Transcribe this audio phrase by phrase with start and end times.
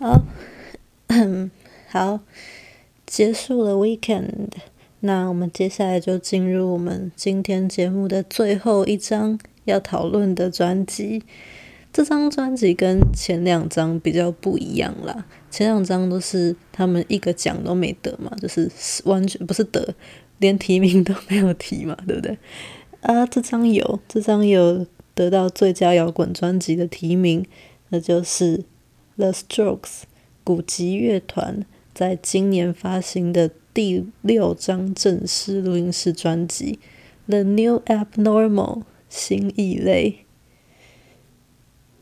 [0.00, 0.22] 好，
[1.90, 2.20] 好，
[3.04, 4.48] 结束了 weekend，
[5.00, 11.22] 那我们接下来就进入我们今天节目的最后一张要讨论的专辑。
[11.92, 18.70] 这张专辑跟前两张比较不一样啦，前两张都是他们一个奖都没得嘛，就是
[19.04, 19.94] 完全不是得，
[20.38, 22.38] 连提名都没有提嘛，对不对？
[23.02, 27.44] 啊，这张有，这张有得到最佳摇滚专辑的提名，
[27.90, 28.64] 那就是。
[29.20, 30.04] The Strokes，
[30.42, 36.78] 古籍乐团在今年发行的第六张正式录音室专辑
[37.30, 38.78] 《The New Abnormal》
[39.10, 40.24] 新异类。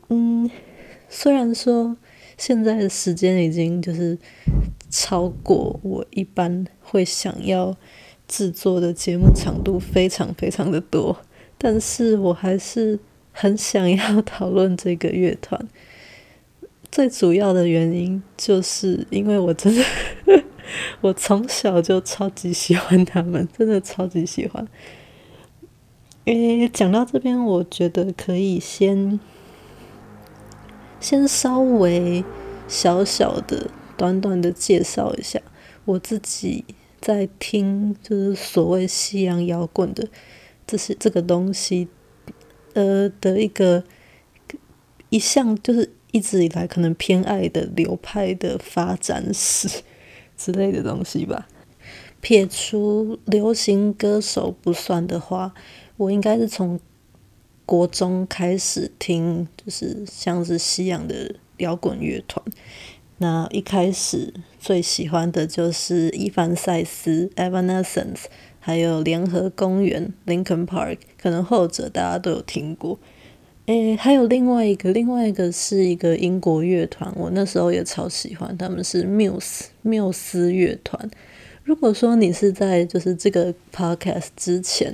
[0.07, 0.49] 嗯，
[1.09, 1.97] 虽然说
[2.37, 4.17] 现在的时间已经就是
[4.89, 7.75] 超过我一般会想要
[8.29, 11.19] 制作的节目长度非常非常的多，
[11.57, 12.97] 但是我还是
[13.33, 15.67] 很想要讨论这个乐团。
[16.91, 19.83] 最主要的原因就是因为我真的，
[21.01, 24.67] 我从小就超级喜欢他们，真的超级喜欢。
[26.25, 29.19] 诶，讲到这边，我觉得可以先
[30.99, 32.23] 先稍微
[32.67, 35.39] 小小的、短短的介绍一下
[35.85, 36.65] 我自己
[36.99, 40.07] 在听，就是所谓西洋摇滚的
[40.65, 41.87] 这些这个东西，
[42.73, 43.83] 呃的一个
[45.09, 45.91] 一项就是。
[46.11, 49.69] 一直以来可能偏爱的流派的发展史
[50.37, 51.47] 之类的东西吧。
[52.21, 55.53] 撇除流行歌手不算的话，
[55.97, 56.79] 我应该是从
[57.65, 62.43] 国中开始听，就是像是西洋的摇滚乐团。
[63.19, 68.25] 那一开始最喜欢的就是伊凡赛斯 （Evanescence），
[68.59, 72.97] 还有联合公园 （Linkin Park），可能后者大家都有听过。
[73.69, 81.07] 诶，还有另外一个，另外一个是一个英国乐团，我那时候也超喜欢，他们是缪斯缪斯乐团。
[81.63, 84.91] 如果说你是在就是这个 podcast 之前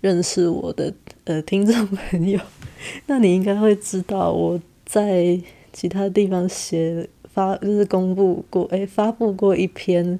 [0.00, 0.92] 认识我的
[1.22, 2.40] 呃听众朋友，
[3.06, 5.40] 那你应该会知道我在
[5.72, 10.18] 其他地方写发就是公布过，诶，发布过一篇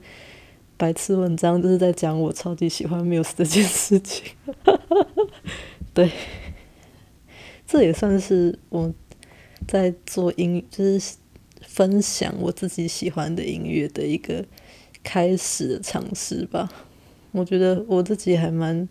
[0.76, 4.26] 白痴文章，就是在讲我超级喜欢缪斯这件事情。
[5.92, 6.08] 对。
[7.66, 8.94] 这也算是我
[9.66, 11.16] 在做音，就是
[11.62, 14.44] 分享我自己喜欢的音乐的一个
[15.02, 16.70] 开始尝试吧。
[17.32, 18.88] 我觉得我自己还蛮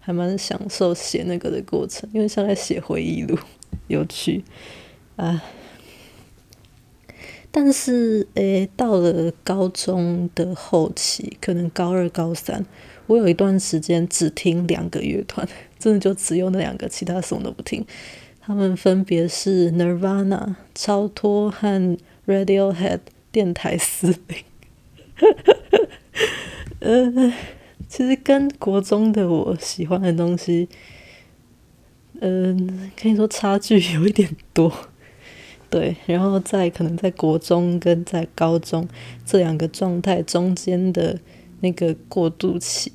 [0.00, 3.38] 还蛮享受写那个的过程，因为像在写回忆录，
[3.86, 4.44] 有趣
[5.16, 5.42] 啊。
[7.50, 12.66] 但是诶，到了高中的后期，可能高二、高三，
[13.06, 15.48] 我有一段时间只听两个乐团。
[15.78, 17.84] 真的就只有那两个，其他什么都不听。
[18.40, 23.00] 他们分别是 Nirvana 超脱和 Radiohead
[23.32, 24.38] 电台司令。
[26.80, 27.32] 呃，
[27.88, 30.68] 其实跟国中的我喜欢的东西，
[32.20, 34.72] 嗯、呃，可以说差距有一点多。
[35.68, 38.86] 对，然后在可能在国中跟在高中
[39.24, 41.18] 这两个状态中间的
[41.60, 42.92] 那个过渡期，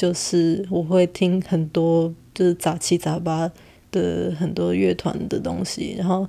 [0.00, 2.14] 就是我会听很多。
[2.32, 3.50] 就是杂七杂八
[3.90, 6.26] 的很多乐团的东西，然后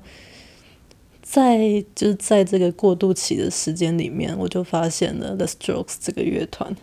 [1.21, 6.75] 在就是在这个过渡期的时间里面，我就发现了 The Strokes 这个乐团。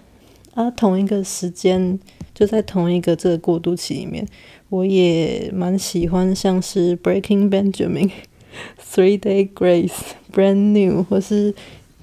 [0.55, 1.99] 啊，同一个时间
[2.33, 4.27] 就在同一个这个过渡期里面，
[4.71, 8.11] 我也蛮喜欢像是 Breaking Benjamin、
[8.81, 9.93] Three Day Grace、
[10.33, 11.55] Brand New 或是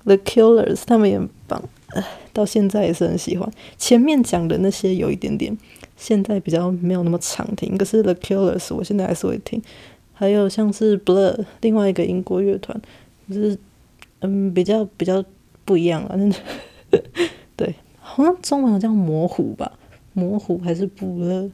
[0.04, 1.20] The Killers，他们也
[2.34, 3.50] 到现在也是很喜欢。
[3.78, 5.58] 前面讲的那些有一点点。
[5.98, 9.62] 现在比较没有那么常听，可是 The Killers 我现在还是会听，
[10.12, 12.78] 还有像是 Blur 另外一个英国乐团，
[13.30, 13.58] 就是
[14.20, 15.24] 嗯比较比较
[15.64, 16.30] 不一样啊，真
[16.92, 17.02] 的
[17.56, 19.72] 对，好像中文好像模糊吧，
[20.12, 21.50] 模糊还是 Blur，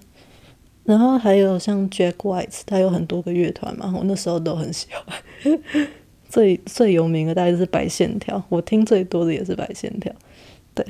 [0.86, 5.60] 然后还有像 Jack White，他有很多个乐团嘛，我那时候都很喜欢，
[6.28, 10.12] 最最有名的大概就是白线条，我听最多的也是白线条，
[10.74, 10.86] 对。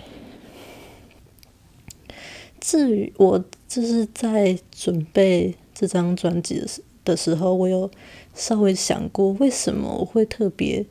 [2.60, 7.90] 至于我就是在准备这张专辑的时的时候，我有
[8.36, 10.86] 稍微想过为什么我会特别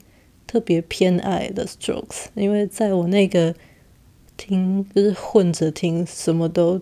[0.47, 3.55] 特别偏爱 The Strokes，因为在我那个
[4.37, 6.81] 听就是混着听什么都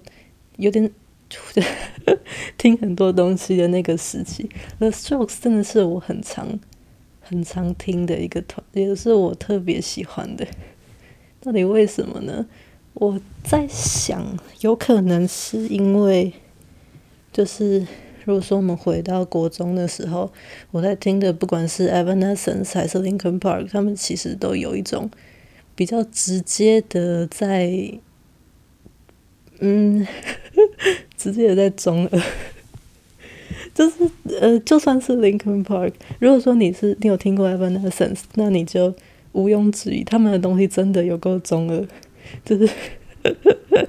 [0.57, 0.91] 有点
[2.57, 6.59] 听很多东西的那个时期，The Strokes 真的是我很常
[7.21, 10.47] 很常听的一个团，也是我特别喜欢的。
[11.41, 12.47] 到底为什么呢？
[12.95, 16.33] 我在想，有可能是因为
[17.33, 17.87] 就是
[18.25, 20.33] 如果说我们回到国中的时候，
[20.73, 25.09] 我在听的不管是 Evanescence 还是 Linkin Park，他们其实都有一种
[25.77, 27.73] 比较直接的在，
[29.61, 30.05] 嗯，
[31.17, 32.21] 直接的在中二，
[33.73, 38.93] 就是呃，就算是 Linkin Park，如果说你是你有听过 Evanescence，那你就
[39.33, 41.87] 毋庸置疑，他们的东西真的有够中二，
[42.45, 42.69] 就是，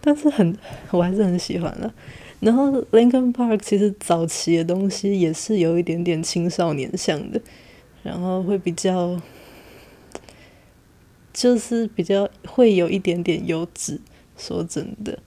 [0.00, 0.56] 但是很，
[0.90, 1.92] 我还是很喜欢的。
[2.40, 7.40] 然后 Linkin Park 其实早期的东西也是有一点点青少年向的，
[8.02, 9.18] 然后会比较，
[11.32, 13.98] 就是比较会有一点点幼稚，
[14.36, 15.18] 说真的。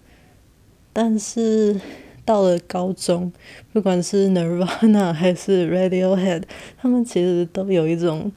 [0.93, 1.79] 但是
[2.23, 3.31] 到了高中，
[3.73, 6.43] 不管是 Nirvana 还是 Radiohead，
[6.77, 8.31] 他们其实都有一种，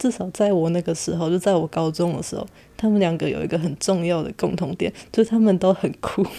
[0.00, 2.44] 至少在我那个时候，就在我高中的时候，
[2.76, 6.26] 他们两个有一个很重要的共同点，就是他们都很酷。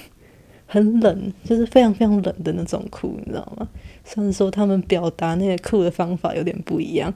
[0.66, 3.68] 很冷，就是非常非常冷的那种酷，你知道吗？
[4.06, 7.14] 虽然说他们表达那个酷的方法有点不一样，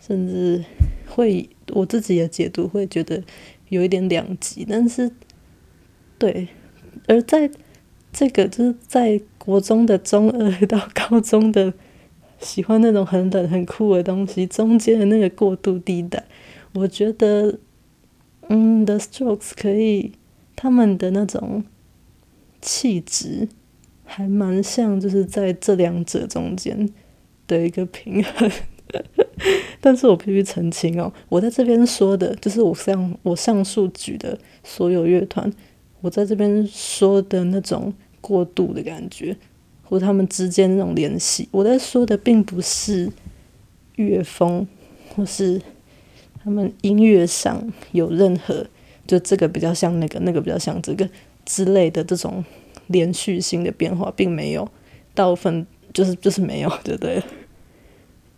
[0.00, 0.64] 甚至
[1.08, 3.20] 会我自己的解读会觉得
[3.68, 5.10] 有一点两极，但是
[6.18, 6.46] 对，
[7.08, 7.50] 而在
[8.12, 11.74] 这个就是在国中的中二 到高中的
[12.44, 16.22] 喜欢那种很冷很酷的东西中间的那个过渡地带，
[16.74, 17.58] 我觉得，
[18.48, 20.12] 嗯，The Strokes 可以
[20.54, 21.64] 他们的那种。
[22.66, 23.46] 气质
[24.06, 26.88] 还蛮像，就是在这两者中间
[27.46, 28.50] 的一个平衡。
[29.82, 35.52] 但是我必须澄清哦，我在这边说的，就是我上我上述举的所有乐团，
[36.00, 37.92] 我在这边说的那种
[38.22, 39.36] 过渡的感觉，
[39.98, 43.10] 他们之间那种联系，我在说的并不是
[43.96, 44.66] 乐风，
[45.14, 45.60] 或是
[46.42, 48.66] 他们音乐上有任何，
[49.06, 51.08] 就这个比较像那个，那个比较像这个。
[51.46, 52.42] 之类的这种
[52.86, 54.66] 连续性的变化并没有，
[55.12, 57.22] 大部分就是就是没有，对不对？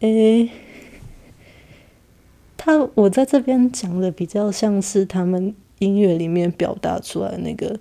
[0.01, 0.51] 诶，
[2.57, 7.79] 他我在这边讲的比较像是他们音乐里面表达出来那个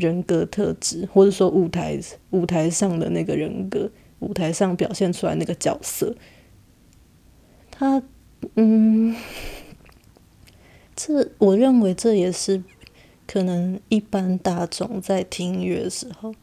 [0.00, 2.00] 人格特质，或者说舞台
[2.30, 3.88] 舞台上的那个人格，
[4.18, 6.16] 舞台上表现出来那个角色。
[7.70, 8.02] 他
[8.56, 9.14] 嗯，
[10.96, 12.64] 这我认为这也是。
[13.32, 16.34] 可能一般大众在听音乐的时候，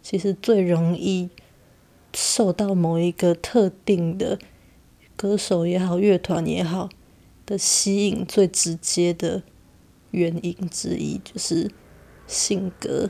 [0.00, 1.28] 其实最容易
[2.14, 4.38] 受到某一个特定的
[5.16, 6.88] 歌手也好、乐团也好
[7.44, 9.42] 的吸引，最直接的
[10.12, 11.68] 原因之一就是
[12.26, 13.08] 性格，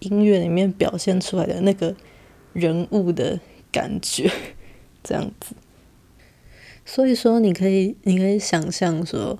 [0.00, 1.94] 音乐里面表现出来的那个
[2.52, 3.38] 人物的
[3.70, 4.30] 感觉，
[5.02, 5.54] 这样子。
[6.84, 9.38] 所以说，你可以，你可以想象说，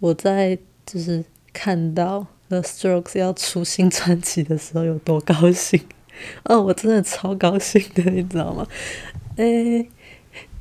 [0.00, 2.26] 我在就是看到。
[2.50, 5.78] The Strokes 要出新专辑的时候有多高兴
[6.44, 6.62] 哦！
[6.62, 8.66] 我真的超高兴的，你知道吗？
[9.36, 9.86] 诶、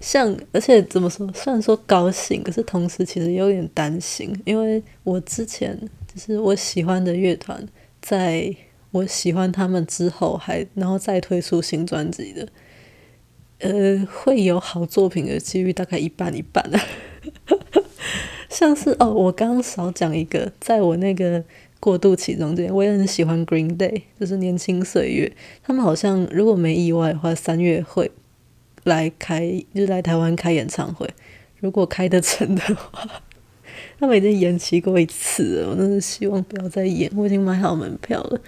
[0.01, 1.25] 像而且怎么说？
[1.31, 5.79] 虽然说高兴，可是同时其实有点担心，因为我之前
[6.17, 7.67] 是我喜欢的乐团，
[8.01, 8.55] 在
[8.91, 12.47] 我喜欢他们之后还，然后再推出新专辑的，
[13.59, 16.81] 呃，会有好作品的几率大概一半一半啊。
[18.49, 21.43] 像是哦，我刚少讲一个，在我那个。
[21.79, 25.31] 过渡期中间，我也很喜欢 Green Day，就是年轻岁月。
[25.61, 28.11] 他们好像如果没意外的话，三月会
[28.85, 31.07] 来开，就是来台湾开演唱会。
[31.59, 33.21] 如果开得成的话，
[33.99, 35.69] 他们已经延期过一次了。
[35.69, 37.11] 我真的希望不要再演。
[37.15, 38.39] 我已经买好门票了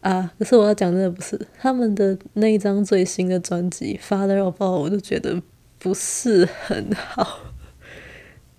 [0.00, 0.32] 啊！
[0.38, 5.42] 可是我要讲真的不是他们的那一张最新的专辑《Father of All》，我就觉得
[5.78, 7.38] 不是很好。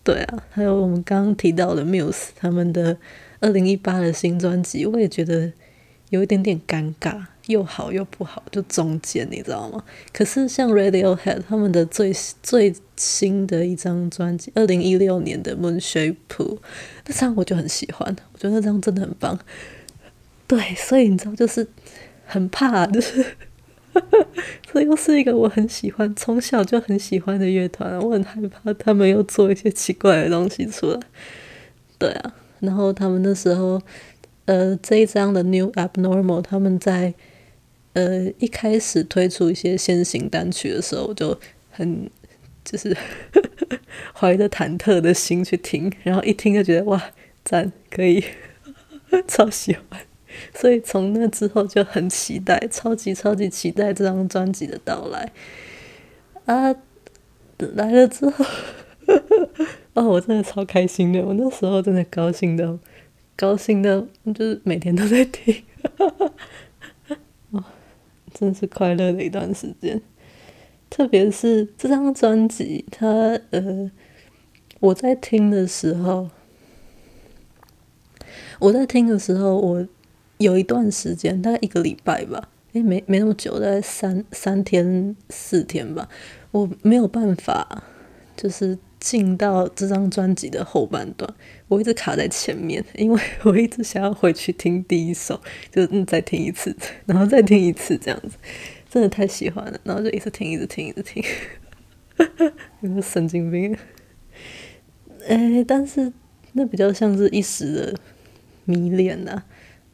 [0.04, 2.98] 对啊，还有我们刚刚提到的 Muse，他们的。
[3.42, 5.50] 二零一八的新专辑，我也觉得
[6.10, 9.84] 有一点点尴尬，又好又不好，就中间，你知道吗？
[10.12, 16.58] 可是像 Radiohead 他们的最最新的一张专辑，二零一六年的 Moonshaped Pool，
[17.06, 19.40] 那张我就很喜欢，我觉得那张真的很棒。
[20.48, 21.68] 对，所以你知道，就是
[22.26, 23.24] 很怕，就是，
[24.72, 31.00] 这又是一个我很喜欢，从小就很喜欢的乐团，我很害怕他们又做一些奇怪的东西出来。
[31.98, 32.34] 对啊。
[32.60, 33.82] 然后他们那时候，
[34.50, 37.14] 呃，这一张的 New Abnormal，他们在
[37.94, 41.40] 呃一开始推出一些先行单曲的时候，我就
[41.70, 42.10] 很
[42.66, 42.98] 就是
[44.12, 47.00] 怀着忐忑的心去听，然后一听就觉得哇，
[47.46, 48.24] 赞，可以，
[49.28, 50.02] 超喜欢，
[50.56, 55.32] 所以从那之后就很期待，超级超级期待这张专辑的到来
[56.46, 56.76] 啊，
[57.76, 58.44] 来了之后。
[59.94, 62.80] 哦，我真的超开心的，我那时候真的高兴的，
[63.40, 64.06] 高兴的，
[64.36, 65.64] 就是每天都在听。
[67.52, 67.64] 哦，
[68.34, 70.02] 真是快乐的一段时间。
[70.90, 73.08] 特别是这张专辑，它
[73.52, 73.90] 呃，
[74.82, 76.30] 我在听的时候，
[78.60, 79.88] 我在听的时候，我
[80.40, 86.10] 有一段时间，大概一个礼拜吧，诶，没没那么久，大概三三天四天吧，
[86.52, 87.84] 我没有办法，
[88.36, 91.34] 就是进到这张专辑的后半段，
[91.68, 95.40] 我一直卡在前面， 因为我一直想要回去听第一首，
[95.72, 96.76] 就嗯再听一次，
[97.06, 98.38] 然后再听一次这样子。
[98.90, 101.24] 真的太喜欢了，然后就一直听，一直听，一直听，
[102.82, 103.78] 有个神经病。
[105.28, 106.12] 哎、但是
[106.54, 107.96] 那比较像是一时的
[108.66, 109.46] 迷恋呐、啊，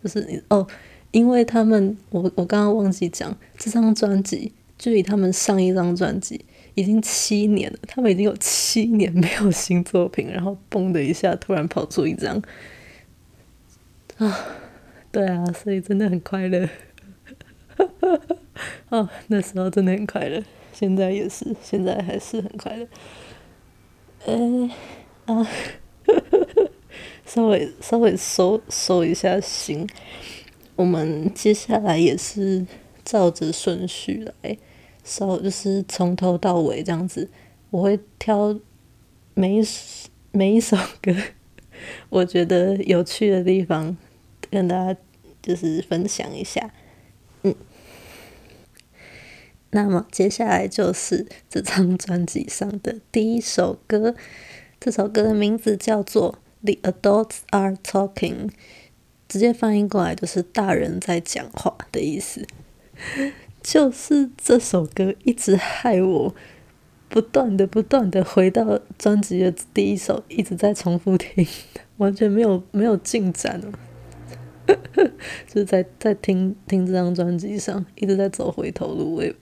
[0.01, 0.65] 就是哦，
[1.11, 6.45] 因为他们，我我刚刚忘记讲，这张专辑距离他们上一张专辑
[6.75, 12.41] 已经七年了，他们已经有七年没有新作品，然后嘣的一下突然跑出一张，
[14.17, 14.45] 啊，
[15.11, 16.69] 对啊，所以真的很快乐。
[18.89, 20.41] 哦， 那时候真的很快乐，
[20.71, 22.87] 现在也是，现在还是很快乐。
[24.25, 24.69] 呃，
[25.25, 25.47] 啊，
[27.25, 29.87] 稍微稍微收收一下心，
[30.75, 32.65] 我们接下来也是
[33.03, 34.57] 照着顺序来，
[35.05, 37.29] 稍就是从头到尾这样子，
[37.69, 38.59] 我会挑
[39.35, 39.63] 每一
[40.31, 41.15] 每一首歌，
[42.09, 43.95] 我觉得有趣的地方
[44.49, 44.99] 跟大家
[45.41, 46.73] 就是分享一下，
[47.43, 47.55] 嗯。
[49.69, 54.15] 那么接下来就是这张专辑上的第一首歌，
[54.79, 56.39] 这首歌的名字叫做
[56.79, 58.47] 《The Adults Are Talking》，
[59.27, 62.47] 直接翻译过来就是“大人在讲话”的意思。
[63.65, 66.35] 就是这首歌一直害我
[67.09, 71.47] 不断的、不断的回到专辑的第一首，一直在重复听，
[71.97, 73.59] 完全没有没有进展。
[75.47, 79.35] 就是在在听听这张专辑上一直在走回头路，我也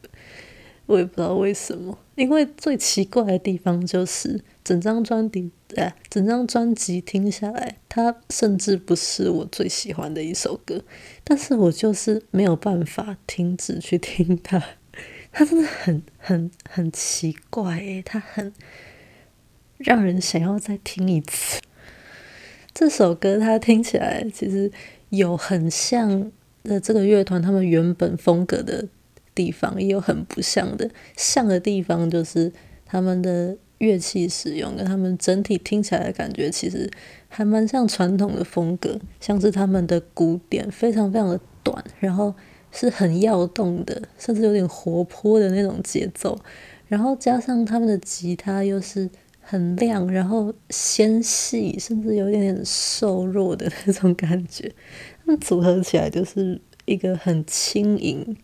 [0.86, 2.00] 我也不知道为什么。
[2.16, 10.82] 因为最奇怪的地方就是整张专辑，哎，整张专辑听下来，它甚至不是我最喜欢的一首歌，
[11.24, 14.62] 但是我就是没有办法停止去听它。
[15.32, 18.54] 它真的很很很奇怪，诶，它很
[19.78, 21.62] 让人想要再听一次。
[22.74, 24.72] 这首歌它听起来其实。
[25.10, 26.32] 有很像
[26.64, 28.88] 的这个乐团，他们原本风格的
[29.36, 30.90] 地方，也有很不像的。
[31.16, 32.52] 像的地方就是
[32.84, 36.90] 他们的乐器使用，跟他们整体听起来的感觉，其实
[37.28, 39.00] 还蛮像传统的风格。
[39.20, 42.34] 像是他们的鼓点非常非常的短，然后
[42.72, 46.40] 是很要动的，甚至有点活泼的那种节奏。
[46.88, 49.10] 然后加上他们的吉他又是。
[49.46, 54.72] 很亮，然后纤细，甚至有点点瘦弱的那种感觉，
[55.26, 58.38] 那组合起来就是一个很轻盈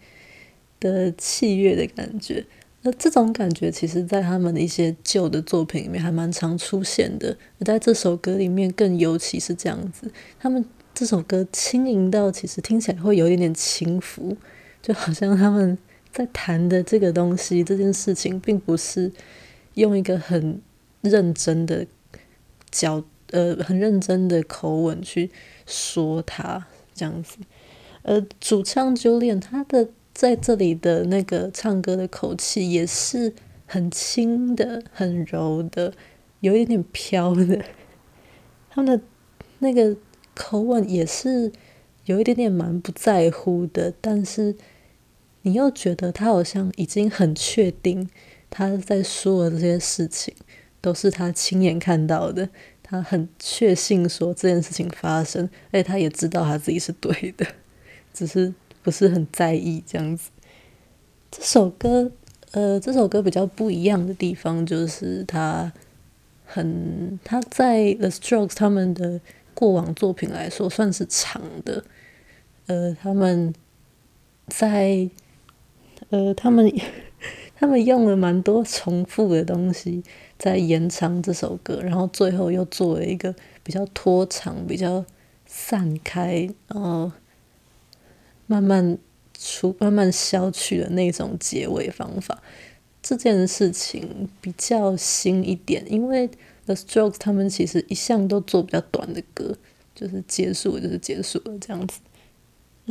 [0.77, 2.45] 的器乐的感觉。
[2.81, 10.11] 那这种感觉，其实在他们的一些旧的作品里面还蛮常出现的，而在这首歌里面更尤其是这样子。
[10.39, 14.35] 他们这首歌轻盈到，其实听起来会有一点点轻浮，
[14.81, 15.77] 就好像他们
[16.11, 19.11] 在谈的这个东西，这件事情，并不是
[19.73, 20.61] 用一个很。
[21.01, 21.87] 认真的
[22.69, 25.31] 角，呃，很认真的口吻去
[25.65, 27.37] 说他这样子，
[28.01, 29.87] 呃，主唱 Julian 他的
[30.19, 33.33] 在这里的那个唱歌的口气也是
[33.65, 35.93] 很轻的、很柔的，
[36.41, 37.63] 有一点点飘的。
[38.69, 39.05] 他们的
[39.59, 39.95] 那个
[40.35, 41.49] 口吻也是
[42.03, 44.57] 有一点点蛮不在乎的，但是
[45.43, 48.09] 你又觉得他好像已经很确定
[48.49, 50.35] 他在说的这些事情。
[50.81, 52.49] 都是他亲眼看到的，
[52.83, 57.45] 他很确信说这件事情发生，而且他也知道他自己是对的，
[58.13, 58.53] 只是
[58.89, 60.31] 不是很在意这样子。
[61.29, 62.11] 这首歌，
[62.53, 65.71] 呃，这首歌比较不一样的地方就是他
[66.43, 69.21] 很，他在 The Strokes 他们的
[69.53, 71.83] 过往作品来说算是长的，
[72.65, 73.53] 呃，他们
[74.47, 75.07] 在，
[76.09, 76.73] 呃，他们
[77.55, 80.03] 他们用了蛮多重复的东西。
[80.39, 85.05] 在延长这首歌，然后最后又做了一个比较拖长、比较
[85.45, 87.11] 散开，然后
[88.49, 88.97] 慢慢
[89.37, 92.41] 出、慢慢消去的那种结尾方法。
[92.99, 96.27] 这件事情比较新一点，因为
[96.65, 99.55] The Strokes 他们其实一向都做比较短的歌，
[99.93, 101.99] 就是结束就是结束了这样子。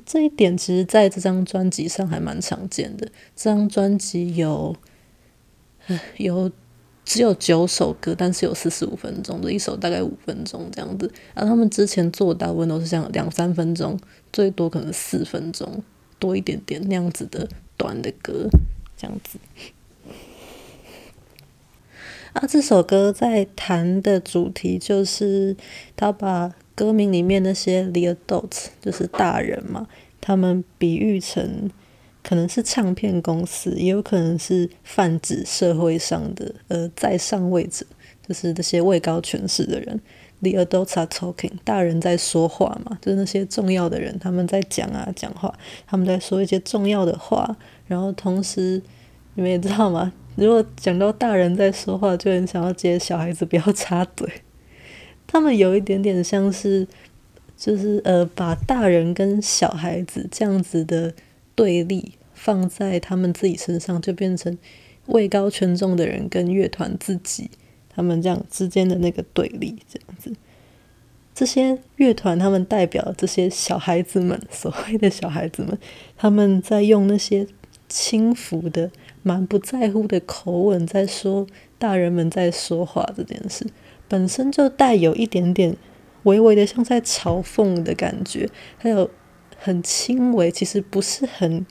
[0.06, 3.08] 这一点其实在这张专辑上还蛮常见的。
[3.34, 4.76] 这张专辑有，
[6.18, 6.52] 有。
[7.10, 11.10] 只有九首歌，但是有四十五分钟的一首，大概五分钟这样子。
[11.34, 13.98] 然后他们之前做大部分都是像两三分钟，
[14.38, 15.82] 最多可能四分钟
[16.20, 18.48] 多一点点那样子的短的歌，
[18.96, 19.36] 这样子。
[22.34, 25.56] 啊，这首歌在谈的主题就是
[25.96, 29.88] 他把歌名里面那些 the adults 就是大人嘛，
[30.20, 31.68] 他们比喻成
[32.22, 37.84] 可能是唱片公司，也有可能是泛指社会上的呃在上位者，
[38.24, 40.00] 就是那些位高权势的人。
[40.40, 45.52] The adults are talking，大人在说话嘛，就是那些重要的人他们在讲啊讲话，
[45.86, 48.80] 他们在说一些重要的话，然后同时
[49.34, 50.12] 你们也知道吗？
[50.36, 54.30] 如果讲到大人在说话，就很想要接小孩子不要插嘴。
[55.26, 56.86] 他们有一点点像是，
[57.56, 61.12] 就是呃，把大人跟小孩子这样子的
[61.56, 64.56] 对立放在他们自己身上，就变成
[65.06, 67.50] 位高权重的人跟乐团自己
[67.98, 70.32] 他们这样之间的那个对立，这样子。
[71.34, 75.76] 这些乐团他们代表这些小孩子们，所谓的小孩子们，
[76.16, 77.44] 他们在用那些
[77.88, 78.92] 轻浮的。
[79.24, 83.66] 蛮不在乎的口吻在说，大人们在说话这件事
[84.06, 85.76] 本身就带有一点点
[86.22, 89.10] 微微的像在嘲讽的感觉，还有
[89.58, 91.66] 很轻微，其实不是很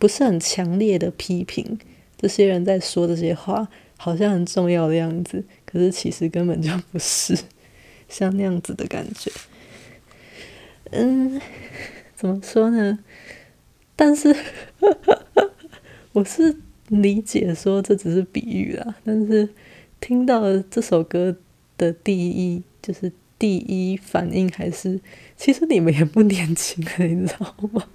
[0.00, 1.78] 不是很强烈的批评。
[2.16, 3.68] 这些人在说这些话，
[4.02, 7.38] 好像很重要的样子，可是其实根本就不是
[8.08, 9.30] 像那样子的感觉。
[10.90, 11.40] 嗯，
[12.16, 12.98] 怎么说呢？
[13.94, 14.34] 但是
[16.12, 16.56] 我是。
[16.90, 19.48] 理解说这只是比喻啦，但是
[20.00, 21.36] 听到这首歌
[21.78, 24.98] 的第一就是第一反应还是，
[25.36, 27.86] 其实你们也不年轻了，你知道吗？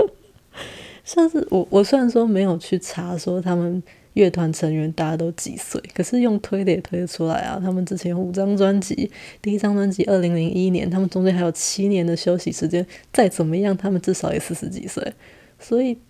[1.02, 3.82] 像是我，我虽然说没有去查说他们
[4.14, 7.60] 乐团成员大家都几岁，可是用推的也推得出来啊。
[7.62, 15.12] 他们之前有五张专辑，第一张专辑二零零一年，他们中间还有七年的休息时间，再怎么样，他们至少也四十几岁，
[15.60, 15.96] 所以。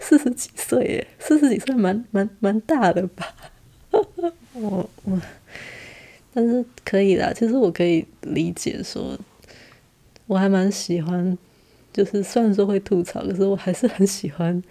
[0.00, 3.34] 四十几岁耶，四十几岁蛮蛮蛮大的吧？
[4.52, 5.20] 我我，
[6.34, 7.32] 但是可以啦。
[7.32, 9.16] 其实我可以理解说，
[10.26, 11.38] 我还蛮喜欢，
[11.90, 14.62] 就是虽然说会吐槽，可是我还是很喜欢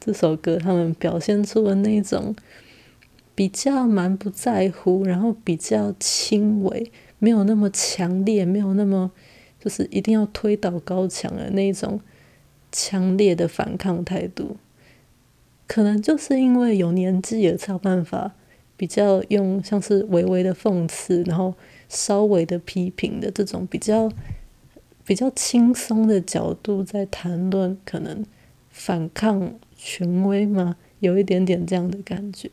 [0.00, 0.56] 这首歌。
[0.56, 2.34] 他们表现出了那种
[3.34, 9.10] 比较蛮不在乎，然后比较轻微，没有那么强烈，没有那么
[9.60, 12.00] 就是一定要推倒高墙的那种
[12.72, 14.56] 强烈的反抗态度。
[15.66, 18.34] 可能就是因为有年纪了，才有办法
[18.76, 21.54] 比较用像是微微的讽刺，然后
[21.88, 24.10] 稍微的批评的这种比较
[25.04, 28.24] 比较轻松的角度在谈论，可能
[28.70, 32.50] 反抗权威嘛，有一点点这样的感觉。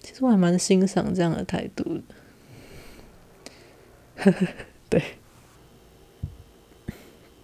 [0.00, 2.02] 其实我还蛮欣赏这样的态度的。
[4.16, 4.46] 呵 呵
[4.88, 5.02] 对，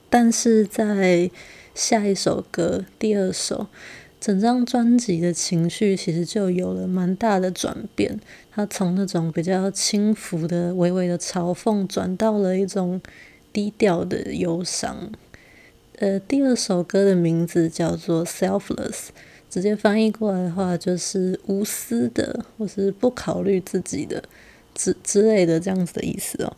[0.08, 1.30] 但是在
[1.74, 3.68] 下一首歌，第二首。
[4.18, 8.20] 整张专辑的情绪其实就有了蛮大的转变，
[8.52, 13.02] 它从那种比较轻浮的、微微的嘲讽，转到了一种
[13.52, 15.10] 低调的忧伤。
[16.02, 18.90] 呃，第二首歌的名字叫做《Selfless》，
[19.48, 24.20] 直接翻译过来的话就是无私的，或是不考虑自己的
[24.74, 26.56] 之之类的这样子的意思哦。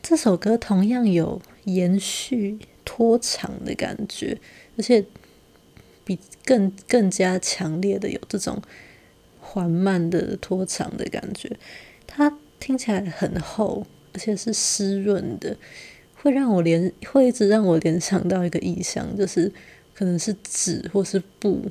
[0.00, 4.38] 这首歌同样有延续拖长的感觉，
[4.76, 5.04] 而且。
[6.04, 8.62] 比更更加强烈的有这种
[9.42, 11.54] 缓慢的拖长的感觉，
[12.06, 15.54] 它听起来很厚，而且是湿润的，
[16.22, 19.50] 会让我联会一直让我联想到一个意象，就是
[19.94, 21.62] 可能是纸或是布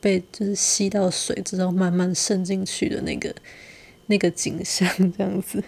[0.00, 3.34] 被就是吸到水之后慢慢渗进去的那个
[4.06, 5.62] 那个景象 这样子。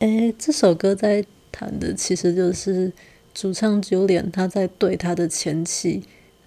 [0.00, 2.92] 诶，这首歌在谈的其实就是
[3.32, 6.02] 主唱 Julian 他在对他的前妻。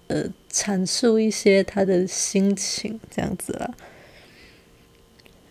[0.08, 3.74] 呃，阐述一些他的心情，这样子啦。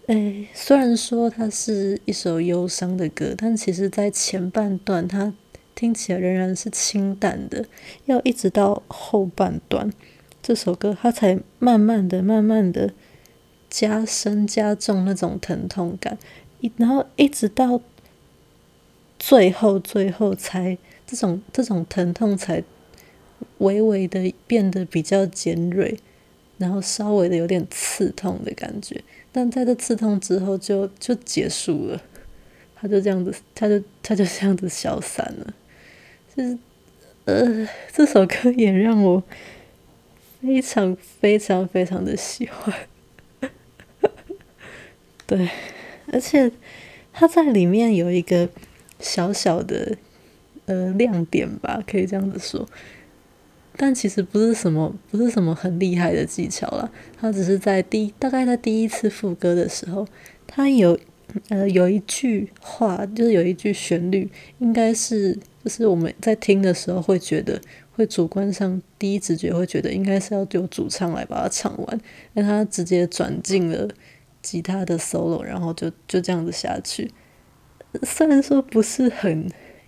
[0.08, 5.34] 诶，虽然说它是一首忧伤的歌，但其实，在前半段，它
[5.76, 7.66] 听起来仍然是清淡的。
[8.06, 9.92] 要一直到后半段，
[10.42, 12.94] 这首歌它才慢慢的、慢慢的
[13.70, 16.18] 加深、加重那种疼痛感，
[16.78, 17.82] 然后一直到
[19.20, 22.64] 最后、最后才这种这种疼痛才。
[23.60, 26.00] 微微的变得比较尖锐，
[26.58, 29.04] 然后稍微的有点刺痛的感觉，
[29.38, 32.02] 但在这刺痛之后就就结束了，
[32.76, 35.54] 他就这样子，他就他就这样子消散了。
[36.36, 36.58] 就是
[37.26, 39.22] 呃，这首歌也让我
[40.42, 42.74] 非常非常非常的喜欢，
[45.28, 45.48] 对，
[46.12, 46.52] 而且
[47.14, 48.50] 他在里面有一个
[49.00, 49.96] 小小的
[50.66, 52.68] 呃亮点吧，可以这样子说。
[53.80, 60.06] 但其实不是什么不是什么很厉害的技巧啦，他只是在第大概在第一次副歌的时候，
[60.48, 61.00] 他有
[61.50, 67.62] 呃有一句话，就是有一句旋律，应该是就是我们在听的时候会觉得，
[67.92, 72.02] 会主观上第一直觉会觉得应该是要由主唱来把它唱完，
[72.34, 73.88] 但他直接转进了
[74.42, 77.12] 吉他的 solo，然后就就这样子下去。
[78.02, 79.48] 虽然说不是很。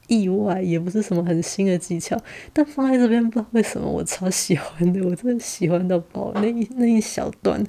[0.10, 6.34] 意外也不是什么很新的技巧，但放在这边不知道为什么我超喜欢的， 我真的喜欢到爆。
[6.36, 7.64] 那一那一小段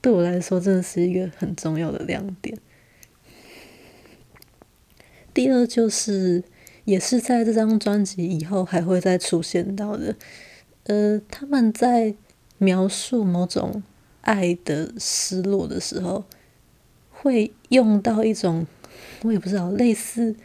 [0.00, 2.56] 对我来说真的是一个很重要的亮点。
[5.34, 6.44] 第二就是
[6.84, 10.14] 也是在这张专辑以后还会再出现到的，
[10.84, 12.14] 呃，他们在
[12.58, 13.82] 描述某种
[14.20, 16.24] 爱的失落的时候，
[17.10, 18.66] 会用到一种
[19.22, 20.36] 我也不知道类似。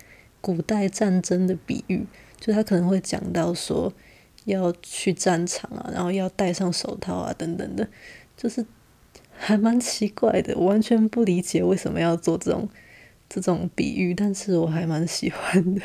[0.48, 2.06] 古代战争的比喻，
[2.40, 3.92] 就他可能会讲到说
[4.46, 7.86] 要去战场啊，然后要戴上手套啊，等等的，
[8.38, 8.66] 就是
[9.30, 12.70] 还蛮奇怪的，我完全不理解为什么要做这种
[13.28, 15.82] 这种比喻，但是我还蛮喜欢的。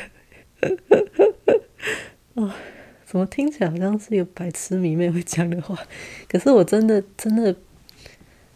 [2.35, 2.53] 哦，
[3.05, 5.77] 怎么听起来好像是一个白痴迷妹会讲的话？
[6.29, 7.53] 可是我真的真的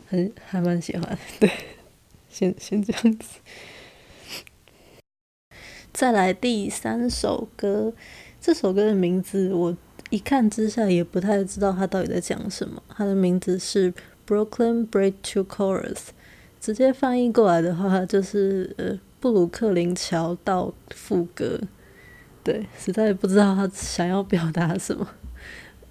[0.08, 1.52] 很还蛮喜欢， 对，
[2.30, 3.40] 先先这样子。
[5.98, 7.92] 再来第三首歌，
[8.40, 9.76] 这首歌的名字我
[10.12, 12.84] 一看之下也不太知道它到底在讲什么。
[12.88, 13.92] 它的名字是
[14.28, 15.96] 《Brooklyn Bridge to Chorus》，
[16.62, 21.60] 直接翻译过来的话就是呃布鲁克林桥到副歌。
[22.44, 25.10] 对，实在不知道他想要表达什么。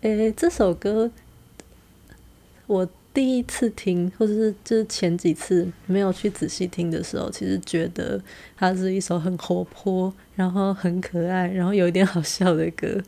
[0.03, 1.11] 诶，这首歌
[2.69, 2.89] 我。
[3.17, 8.21] 第一次听，或者是就是前几次没有去仔细听的时候，其实觉得
[8.55, 13.03] 它是一首很活泼，然后很可爱，然后有一点好笑的歌。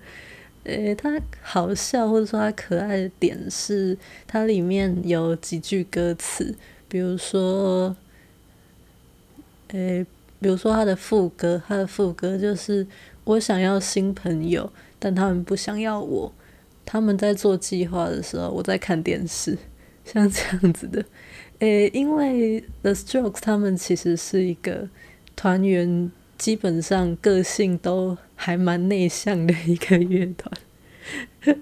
[0.65, 6.55] 诶、它好笑或者说它可爱的点是，它里面有几句歌词，
[6.89, 7.95] 比如说，
[9.73, 10.07] 诶、
[10.41, 12.87] 比如说它的副歌，它的副歌就是
[13.25, 16.33] 我想要新朋友，但他们不想要我。
[16.87, 19.59] 他们在做计划的时候，我在看电视。
[20.11, 21.05] 像这样子的，
[21.59, 24.89] 诶、因为 The Strokes 他们其实是一个
[25.37, 31.57] 团员，基本上个性都还蛮内向的一个乐团。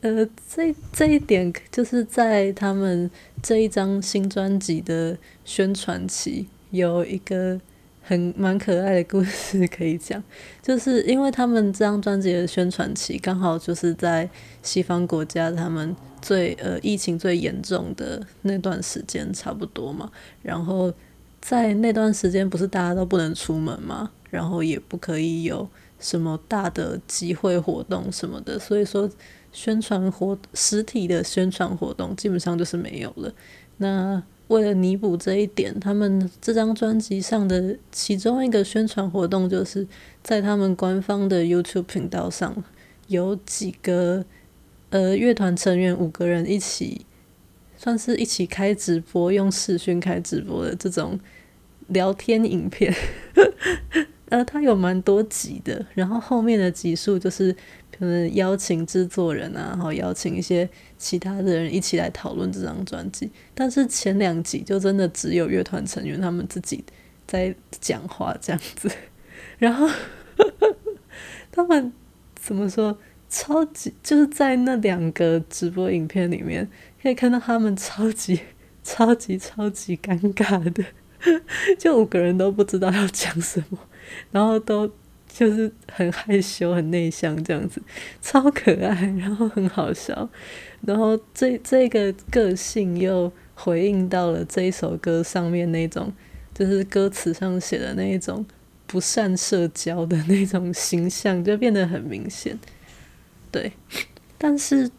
[0.00, 3.10] 呃，这这一点就是在他们
[3.42, 7.60] 这一张新专辑的宣传期有一个
[8.08, 10.22] 很蛮可爱的故事可以讲，
[10.60, 14.28] 就是因为他们这张专辑的宣传期刚好就是在
[14.62, 15.94] 西方国家他们。
[16.20, 20.10] 最呃疫情最严重的那段时间差不多嘛，
[20.42, 20.92] 然后
[21.40, 25.66] 在那段时间不是大家都不能出门嘛，然后也不可以有
[26.00, 29.08] 什么大的集会活动什么的，所以说
[29.52, 33.32] 宣传活实体的宣传活动基本上就是没有了。
[33.76, 39.86] 那为了弥补这一点，他们这张专辑上的其中一个宣传活动就是
[40.22, 42.62] 在他们官方的 YouTube 频道上
[43.06, 44.24] 有几个。
[44.90, 47.04] 呃，乐团成员五个人一起，
[47.76, 51.20] 算是一起开直播，用视讯开直播的这种
[51.88, 52.90] 聊天影片。
[54.30, 57.54] 呃，它有蛮多集的，然后后面的集数就是
[57.98, 63.30] 可能邀请制作人啊，然后邀请一些其他的人一起来讨论这张专辑。
[63.54, 66.84] 但是前两集就真的只有乐团成员他们自己
[67.26, 68.90] 在讲话这样子，
[69.58, 69.88] 然后
[71.50, 71.92] 他们
[72.34, 72.96] 怎么说？
[73.30, 76.66] 超级就是在那两个直播影片里面，
[77.02, 78.40] 可以看到他们超级
[78.82, 80.82] 超级超级尴尬的，
[81.78, 83.78] 就五个人都不知道要讲什么，
[84.30, 84.90] 然后都
[85.38, 87.80] 就是很害羞、很内向这样子，
[88.20, 90.28] 超可爱，然后很好笑，
[90.84, 96.12] 然后这这个个性又回应到了这一首歌上面那种，
[96.52, 98.44] 就是歌词上写的那一种
[98.88, 102.58] 不善社交的那种形象，就变得很明显。
[103.52, 103.70] 对，
[104.36, 104.90] 但是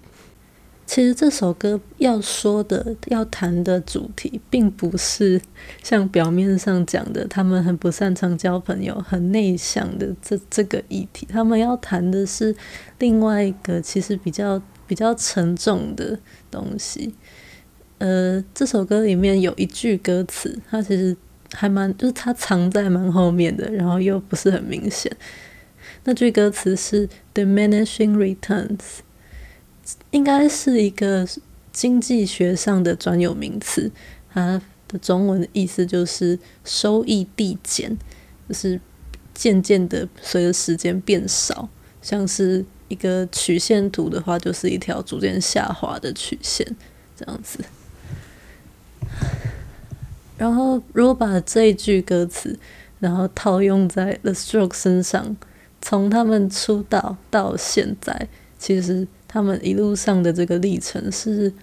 [0.90, 5.40] 其实这首歌要说的、要谈的主题，并不是
[5.84, 11.28] 像表面上讲的，他们很不擅长交朋友、很内向的这这个议题。
[11.30, 12.56] 他们要谈的是
[12.98, 16.18] 另外一个其实比较比较沉重的
[16.50, 17.14] 东西。
[18.00, 21.16] 呃，这首歌里面有一句歌词，它其实
[21.54, 25.16] 还蛮，就是它藏在蛮后面的，然后又不是很明显。
[26.06, 28.80] 那句歌词是 “diminishing returns”，
[30.12, 31.28] 应该是一个
[31.72, 33.92] 经济学上的专有名词。
[34.32, 37.98] 它的中文意思就是收益递减，
[38.48, 38.80] 就是
[39.34, 41.70] 渐渐的随着时间变少，
[42.02, 46.66] 像是一个曲线图的话，就是一条逐渐下滑的曲线
[47.16, 47.60] 这样子。
[50.38, 52.58] 然后，如果把这一句歌词，
[53.00, 55.36] 然后套用在 The Stroke 身上，
[55.82, 61.54] 从他们出道到现在，其实他们一路上的这个历程是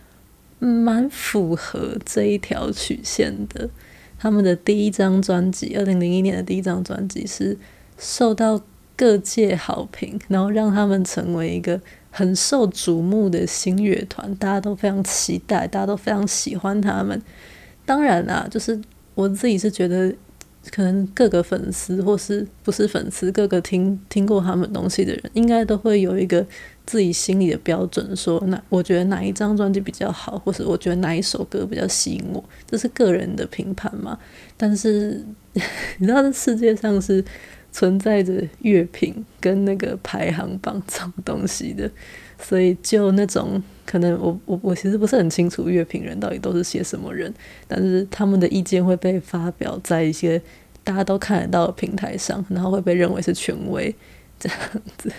[0.61, 3.69] 蛮符合这一条曲线的。
[4.17, 7.59] 他们的第一张专辑，二零零一年的第一张专辑是
[7.99, 8.59] 受到
[8.97, 11.79] 各界好评，然后让他们成为一个
[12.11, 17.21] 很受瞩目的新乐团，大家都非常期待，大家都非常喜欢他们。
[17.85, 18.81] 当然啦，就是
[19.15, 20.15] 我自己是觉得。
[20.73, 26.45] 可能各个粉丝或是不是粉丝，各个听听过他们东西的人，应该都会有一个
[26.87, 34.19] 自己心里的标准，说那我觉得哪一张专辑比较好，或是我觉得哪一首歌比较吸引我，这是个人的评判嘛。
[34.57, 35.23] 但是
[35.99, 37.23] 你知道，这世界上是
[37.73, 41.91] 存在着乐评跟那个排行榜这种东西的，
[42.41, 43.63] 所以就那种。
[43.87, 47.33] 可能我我我其实不是很清楚乐评人到底都是些什么人，
[47.69, 50.43] 但是他们的意见会被发表在一些
[50.83, 53.95] 大家都看得到的平台上，然后会被认为是权威
[54.41, 54.59] 这样
[54.99, 55.13] 子，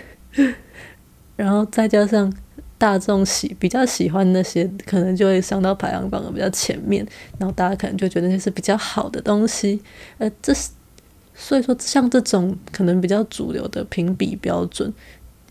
[1.37, 2.31] 然后再加上
[2.77, 7.07] 大众喜比较喜欢那些，可能就会上到排行榜的比较前面，
[7.39, 9.79] 然后大家可能就觉得那是比较好的东西，
[10.17, 10.71] 呃，这是
[11.33, 14.93] 所以说像这种可能比较主流的评比标准。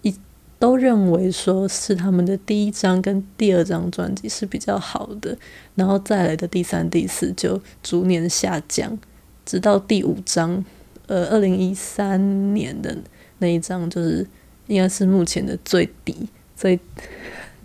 [0.02, 0.14] 一
[0.58, 5.36] 都认为说是他们的第一张跟第二张专辑是比较好的，
[5.74, 8.98] 然后再来的第三、第四就逐年下降，
[9.44, 10.64] 直到第五张，
[11.06, 12.96] 呃，二零一三年的
[13.38, 14.26] 那一张就是
[14.66, 16.78] 应该是目前的最低、最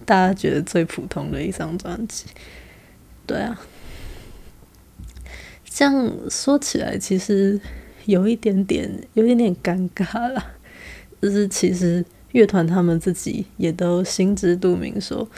[0.05, 2.25] 大家觉得最普通的一张专辑。
[3.25, 3.61] 对啊，
[5.65, 7.59] 这样说起来其实
[8.05, 10.53] 有一点点、有一点点尴尬啦，
[11.21, 12.05] 就是其实。
[12.33, 15.29] 乐团他们自己也都心知肚明，说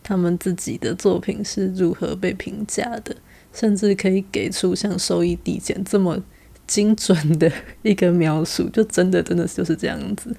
[0.00, 3.16] 他们自己的作品是如何被评价的，
[3.52, 6.22] 甚至可以给出像收益递减这么
[6.64, 7.50] 精准的
[7.82, 10.32] 一个描述，就真的真的就是这样子。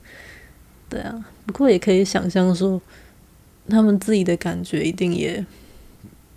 [0.89, 2.81] 对啊，不过也可以想象说，
[3.69, 5.45] 他们自己的感觉一定也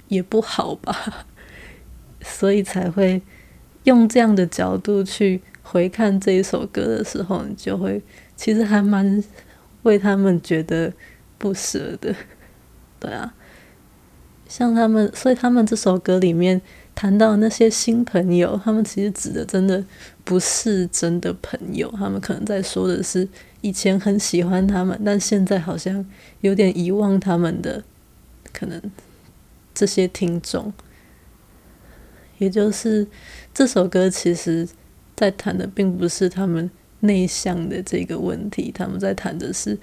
[0.08, 1.26] 也不好吧，
[2.22, 3.20] 所以才会
[3.84, 8.02] 用这样的角度去回看这一首歌的时候，你就会
[8.36, 9.22] 其实还蛮。
[9.84, 10.92] 为他们觉得
[11.38, 12.14] 不舍的，
[13.00, 13.32] 对啊，
[14.46, 16.60] 像他们，所以他们这首歌里面
[16.94, 19.82] 谈到那些新朋友，他们其实指的真的
[20.22, 23.26] 不是真的朋友，他们可能在说的是
[23.60, 26.04] 以前很喜欢他们，但现在好像
[26.40, 27.84] 有点遗忘他们的
[28.52, 28.80] 可能
[29.74, 30.72] 这些听众，
[32.38, 33.06] 也就是
[33.52, 34.68] 这首歌其实
[35.14, 36.70] 在谈的并不是他们。
[37.02, 39.78] 内向的这个问题，他们在谈的是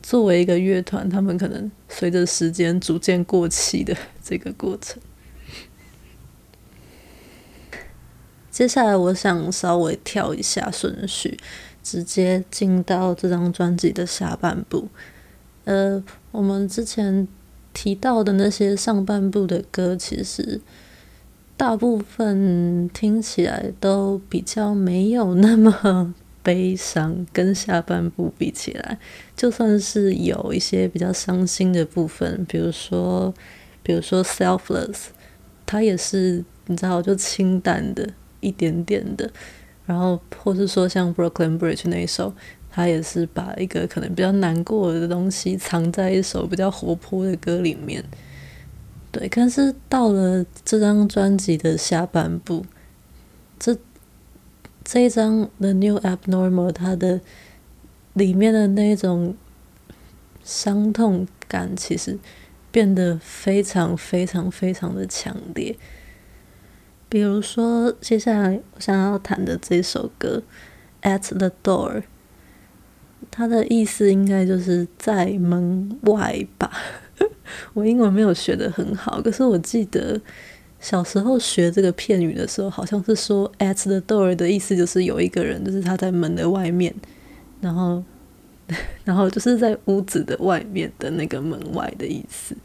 [0.00, 5.02] 作为一个乐团，他们可能随着时间逐渐过气的这个过程。
[8.52, 11.36] 接下来，我想稍微跳一下顺序，
[11.84, 14.88] 直接进到这张专辑的下半部。
[15.62, 17.28] 呃，我们之前
[17.72, 20.60] 提到的那些上半部的歌，其实
[21.56, 26.12] 大部分听起来都比较没有那么。
[26.44, 28.98] 悲伤跟下半部比起来，
[29.34, 33.32] 就算是有一些比较伤心的部分，比如说，
[33.82, 34.92] 比如说《Selfless》，
[35.64, 38.06] 它也是你知道，就清淡的
[38.40, 39.30] 一点点的。
[39.86, 42.32] 然后，或是说像《Brooklyn Bridge》那一首，
[42.70, 48.04] 他也是把一个可能比较难过的东西藏在一首比较活泼的歌里面。
[49.12, 52.64] 对，但是到了这张专辑的下半部，
[53.58, 53.76] 这。
[54.86, 57.18] 这一张《The New Abnormal》，它的
[58.12, 59.34] 里面的那种
[60.44, 62.18] 伤痛感，其实
[62.70, 65.74] 变得非常非常非常的强烈。
[67.14, 70.42] 比如说，接下来我想要弹的这首歌
[71.08, 71.98] 《At the Door》，
[73.30, 76.72] 它的意思应该就是在门外吧。
[77.72, 80.20] 我英文没有学的很好，可是我记得。
[80.80, 86.92] 小时候学这个片语的时候，好像是说 “at the door” 的意思就是有一个人，就是他在门的外面，
[87.60, 88.02] 然后，
[89.04, 92.56] 然后就是在屋子的外面的那个门外的意思。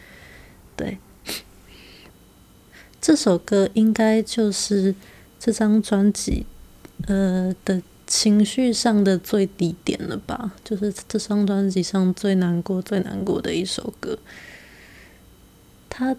[3.02, 4.94] 这首歌应该就是
[5.40, 6.46] 这张专辑
[7.08, 10.54] 呃的情绪上的最低点了吧？
[10.64, 14.18] 就是这张专辑上最难过、最难过的一首歌。
[15.90, 16.16] 他。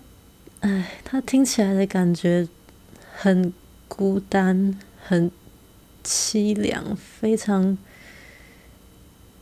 [0.60, 2.46] 哎，他听起来的感觉
[3.16, 3.50] 很
[3.88, 5.30] 孤单，很
[6.04, 7.78] 凄凉，非常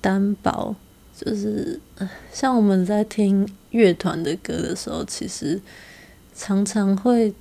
[0.00, 0.76] 单薄。
[1.12, 1.80] 就是
[2.32, 5.60] 像我们在听乐团的歌的时候，其实
[6.38, 7.34] 常常会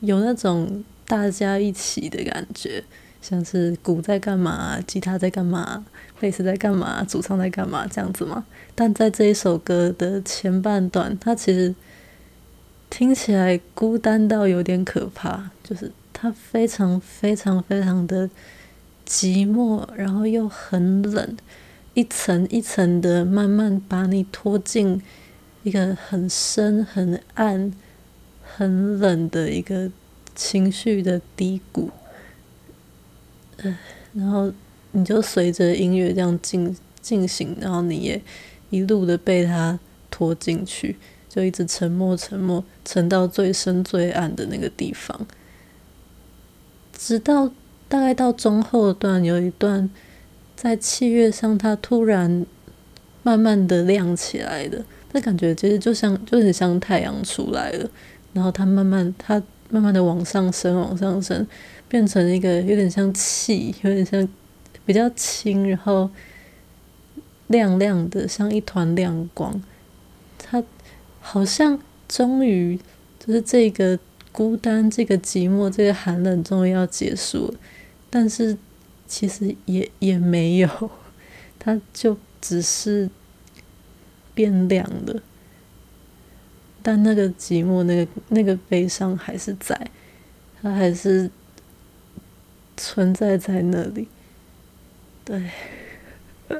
[0.00, 2.82] 有那种大家一起的感觉，
[3.20, 5.84] 像是鼓在干嘛，吉他在干嘛，
[6.18, 8.44] 贝斯在干嘛，主唱在干嘛这样子嘛。
[8.74, 11.74] 但在这一首歌的前半段，它其实
[12.88, 18.30] 听起来孤单到有点可怕，就是它非常非常非常的
[19.06, 21.36] 寂寞，然后又很冷。
[21.94, 25.02] 一层一层的，慢慢把你拖进
[25.62, 27.72] 一个很深、很暗、
[28.42, 29.90] 很冷的一个
[30.34, 31.90] 情绪的低谷。
[33.58, 33.78] 呃，
[34.12, 34.52] 然后
[34.92, 38.20] 你就随着音乐这样进进行，然后你也
[38.70, 39.78] 一路的被它
[40.10, 40.96] 拖进去，
[41.28, 45.26] 就一直沉默、沉默，沉到最深、最暗的那个地方，
[46.96, 47.50] 直到
[47.88, 49.90] 大概到中后段有一段。
[50.54, 52.46] 在器乐上，它突然
[53.24, 57.88] 慢慢的亮起来的，那感觉其实就像，就很像太阳出来了，
[58.32, 61.46] 然后它慢慢，它慢慢的往上升，往上升，
[61.88, 64.28] 变成一个有点像气，有点像
[64.84, 66.10] 比较轻，然后
[67.48, 69.62] 亮亮的，像一团亮光。
[70.38, 70.62] 它
[71.20, 72.78] 好像终于
[73.18, 73.98] 就是这个
[74.32, 77.54] 孤单，这个寂寞，这个寒冷终于要结束了，
[78.10, 78.56] 但是。
[79.04, 80.90] 其实也也没有，
[81.58, 83.10] 它就只是
[84.34, 85.22] 变亮了，
[86.82, 89.90] 但那个寂寞、那个那个悲伤还是在，
[90.60, 91.30] 它还是
[92.76, 94.08] 存在在那里。
[95.24, 95.50] 对，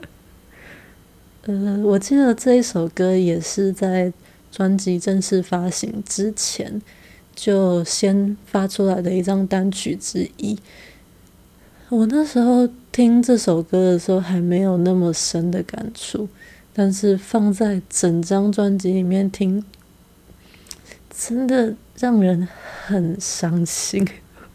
[1.47, 4.13] 呃，我记得这一首歌也是在
[4.51, 6.81] 专辑正式发行之前
[7.35, 10.59] 就先发出来的一张单曲之一。
[11.89, 16.29] 我那时候听这首歌的时候还没有那么深的感触，
[16.73, 19.65] 但是放在整张专辑里面听，
[21.11, 22.49] 真的让人
[22.87, 24.07] 很伤心。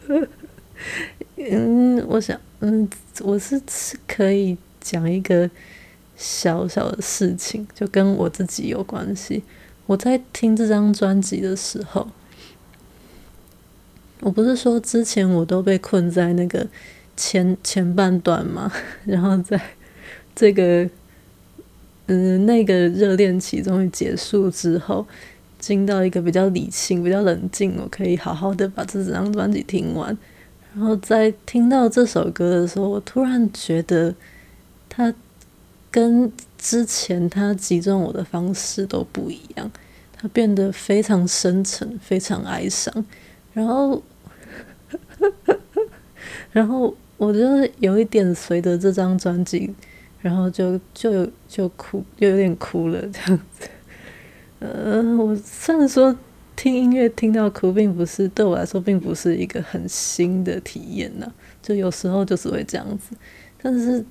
[1.36, 2.88] 嗯，我想，嗯，
[3.20, 3.60] 我是
[4.06, 5.50] 可以讲一个
[6.16, 9.42] 小小的事情，就跟我自己有关系。
[9.86, 12.08] 我在听这张专辑的时候，
[14.20, 16.66] 我不是说之前我都被困在那个。
[17.20, 18.72] 前前半段嘛，
[19.04, 19.60] 然后在
[20.36, 20.88] 这个
[22.08, 25.06] 嗯那个热恋期终于结束之后，
[25.58, 30.16] 进到一个比较理性、比较冷静，我可以好好的把这张专辑听完。
[30.74, 34.14] 然后在听到这首歌的时候，我突然觉得
[34.88, 35.14] 他
[35.90, 39.70] 跟之前他击中我的方式都不一样，
[40.16, 43.04] 他变得非常深沉、非常哀伤。
[43.52, 44.02] 然后，
[46.52, 46.94] 然后。
[47.18, 49.74] 我就是有一点随着这张专辑，
[50.20, 53.68] 然后就就就哭，就有点哭了这样子。
[54.58, 56.14] 呃，我虽然说
[56.56, 61.32] 听音乐听到哭，并不是对我来说，并不是一个很新的体验呐。
[61.62, 63.16] 就有时候就是会这样子，
[63.62, 64.04] 但是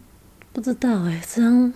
[0.53, 1.73] 不知道哎，这张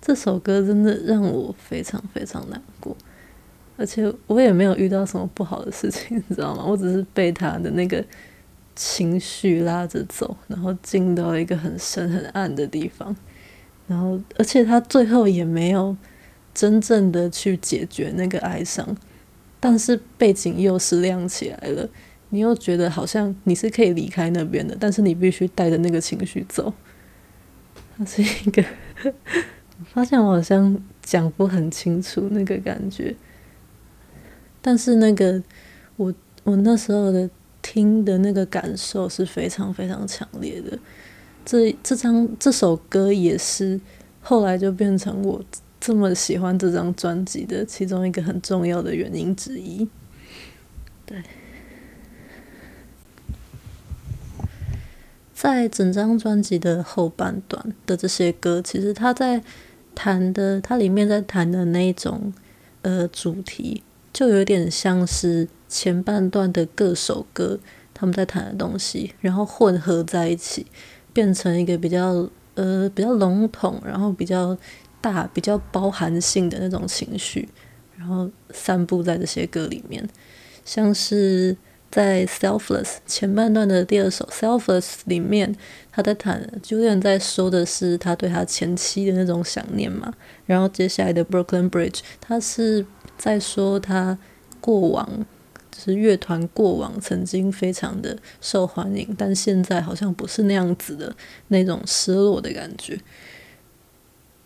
[0.00, 2.96] 这首歌真的让我非常非常难过，
[3.76, 6.64] 而且我也没有遇到什么不好的事情，你知道吗？
[6.66, 8.04] 我只是被他的那个。
[8.76, 13.14] 情绪拉着走，然后进到一个很深很暗的地方，
[13.86, 15.96] 然后而且他最后也没有
[16.52, 18.96] 真正的去解决那个哀伤，
[19.60, 21.88] 但是背景又是亮起来了，
[22.30, 26.72] 你又觉得好像你是可以离开那边的，但是你必须带着那个情绪走。
[27.96, 28.64] 它是一个，
[29.84, 33.14] 发现我好像讲不很清楚那个感觉，
[34.60, 35.40] 但是那个
[35.96, 37.30] 我我那时候的。
[37.64, 40.78] 听的那个感受是非常非常强烈的，
[41.46, 43.80] 这这张这首歌也是
[44.20, 45.42] 后来就变成我
[45.80, 49.88] 这么喜欢这张专辑的其中一个很重要的原因之一。
[51.06, 51.22] 对，
[55.34, 59.42] 在整张专辑的后半段的这些歌，其实他在
[59.94, 62.32] 谈的，它里面在谈的那一种
[62.82, 63.82] 呃主题，
[64.14, 65.46] 就有点像是。
[65.66, 67.58] 前半段的各首歌，
[67.92, 70.64] 他们在谈的东西，然后混合在一起，
[71.12, 74.56] 变成一个比较呃比较笼统，然后比较
[75.00, 77.48] 大、比较包含性的那种情绪，
[77.96, 80.08] 然后散布在这些歌里面。
[80.64, 81.56] 像是
[81.90, 85.56] 在《Selfless》前半段的第二首《Selfless》里面，
[85.90, 90.12] 他在谈，Julian 在说的是他对他前妻的那种想念嘛。
[90.46, 92.86] 然后接下来的《Brooklyn Bridge》，他是
[93.18, 94.18] 在说他
[94.60, 95.26] 过往。
[95.76, 101.16] 就是乐团过往曾经非常的受欢迎，但现在好像不是那样子的
[101.48, 102.96] 那种失落的感觉。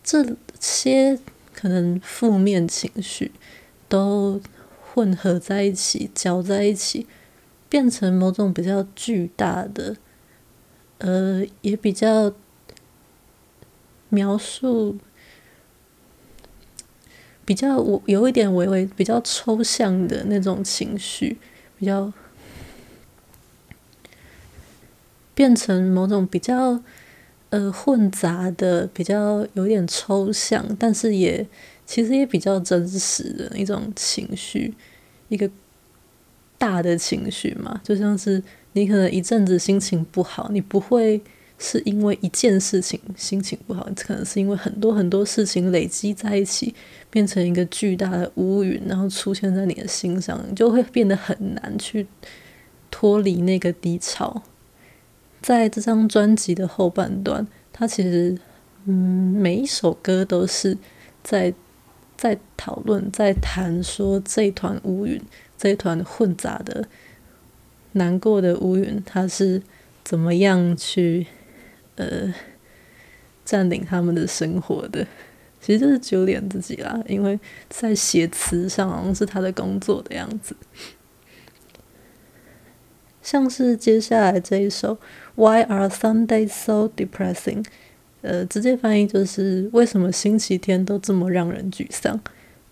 [0.03, 1.19] 这些
[1.53, 3.31] 可能负面情绪
[3.91, 4.41] 都
[4.81, 7.07] 混合在一起，搅在一起，
[7.69, 9.97] 变成某种比较巨大的，
[10.97, 12.33] 呃，也比较
[14.09, 14.97] 描述。
[17.49, 21.39] 比较我有一点微微比较抽象的那种情绪，
[21.79, 22.13] 比较
[25.35, 26.79] 变成某种比较
[27.49, 31.47] 呃混杂的，比较有点抽象，但是也
[31.87, 34.75] 其实也比较真实的一种情绪，
[35.31, 35.51] 一个
[36.59, 38.43] 大的情绪嘛，就像是
[38.75, 41.19] 你可能一阵子心情不好，你不会。
[41.61, 46.73] 是因为一件事情心情不好，可能是因为很多很多事情累积在一起，
[47.11, 52.07] 变成一个巨大的乌云，然后出现在你的心上，你就会变得很难去
[52.91, 54.43] 脱离那个低潮。
[55.41, 58.39] 在这张专辑的后半段，它其实
[58.87, 58.93] 嗯，
[59.37, 60.77] 每一首歌都是
[61.23, 61.55] 在
[62.17, 65.21] 在讨论，在谈说这一团乌云，
[65.57, 66.87] 这一团混杂的
[67.93, 69.63] 难过的乌云，它是
[70.05, 71.27] 怎么样去。
[72.01, 72.33] 呃，
[73.45, 75.05] 占领他们的生活的，
[75.61, 77.39] 其实就是九点自己啦，因为
[77.69, 80.57] 在写词上好像是他的工作的样子。
[83.23, 84.99] 像是接下来这一首
[85.35, 87.65] Why Are Sundays So Depressing？
[88.23, 92.21] 呃，直接翻译就是为什么星期天都这么让人沮丧？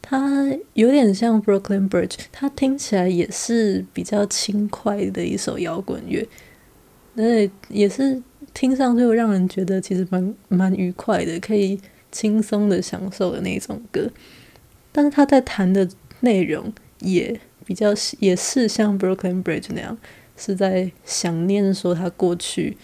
[0.01, 6.27] 它有点像 Brooklyn Bridge，它听起来也是比较轻快的一首摇滚乐，
[7.15, 8.23] 那也是。
[8.55, 11.79] 听上去会让人觉得其实蛮蛮愉快的，可以
[12.17, 14.11] 轻松的享受的那种歌。
[14.93, 15.87] 但是他在谈的
[16.21, 17.89] 内容也比较
[18.19, 19.99] 也是像 Brooklyn Bridge 那样，
[20.37, 22.77] 是在想念说他过去，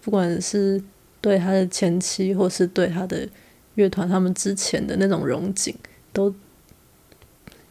[0.00, 0.82] 不管是
[1.20, 3.28] 对他的前妻，或是对他的
[3.76, 5.74] 乐团他们之前的那种荣景，
[6.12, 6.34] 都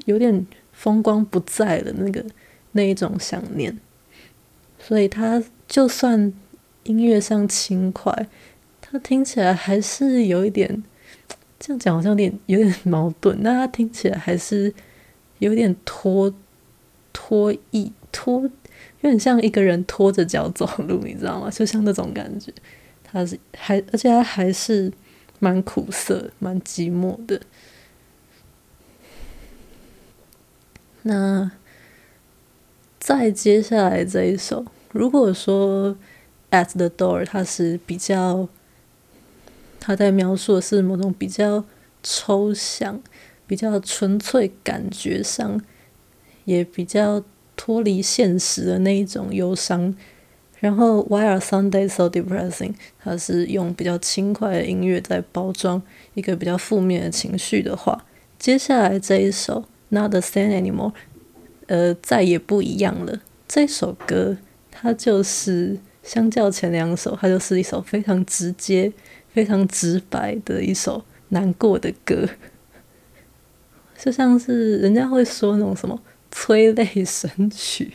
[0.06, 2.24] 有点风光不再了那个
[2.72, 3.78] 那一种想念。
[4.80, 6.34] 所以他就算。
[6.86, 8.28] 音乐上轻快，
[8.82, 10.82] 他听起来还是有一点，
[11.62, 13.42] 这样讲好像有点有点矛盾。
[13.42, 14.74] 那它听起来还是
[15.40, 16.34] 有点拖
[17.14, 18.50] 拖一拖，有
[19.02, 21.50] 点像一个人拖着脚走路，你知道吗？
[21.50, 22.52] 就像那种感觉。
[23.04, 24.92] 它是还，而且它还是
[25.40, 27.40] 蛮苦涩、蛮寂寞的。
[31.04, 31.52] 那
[33.00, 35.96] 再接下来这一首，如果说。
[36.54, 38.50] At the door，它是比较，
[39.84, 41.66] 他在描述的是某种比较
[42.04, 43.02] 抽象、
[43.48, 45.60] 比较纯粹感觉上，
[46.46, 47.24] 也比较
[47.58, 49.96] 脱离现实的那一种忧伤。
[50.60, 52.76] 然后，Why are Sundays so depressing？
[53.00, 55.82] 它是用比较轻快的音乐在包装
[56.14, 58.06] 一个比较负面的情绪的话。
[58.38, 60.94] 接下来这一首 Not the same anymore，
[61.66, 63.20] 呃，再也不一样了。
[63.48, 64.38] 这首歌
[64.70, 65.80] 它就是。
[66.04, 68.92] 相较前两首，它就是一首非常直接、
[69.34, 72.28] 非常直白的一首难过的歌，
[73.98, 76.02] 就像是人家会说那种什么
[76.32, 77.94] 催泪神曲，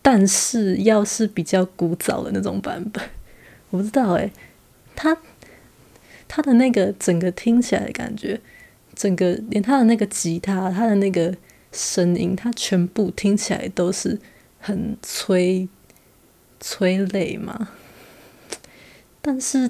[0.00, 3.04] 但是要是比较古早的那种版本，
[3.70, 4.30] 我不知道诶，
[4.94, 5.16] 他
[6.26, 8.40] 他的那个整个听起来的感觉，
[8.94, 11.34] 整个连他的那个吉他，他的那个
[11.70, 14.18] 声音，他全部听起来都是
[14.58, 15.68] 很催。
[16.64, 17.70] 催泪嘛，
[19.20, 19.68] 但是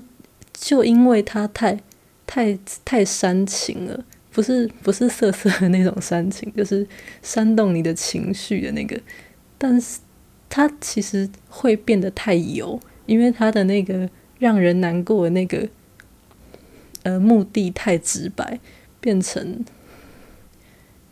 [0.63, 1.77] 就因为他太
[2.25, 6.87] 太太煽情了，不是不是涩涩的那种煽情，就是
[7.21, 8.97] 煽动你的情绪的那个。
[9.59, 9.99] 但是
[10.49, 14.09] 他其实会变得太油，因为他的那个
[14.39, 15.69] 让人难过的那个
[17.03, 18.61] 呃目的太直白，
[19.01, 19.65] 变成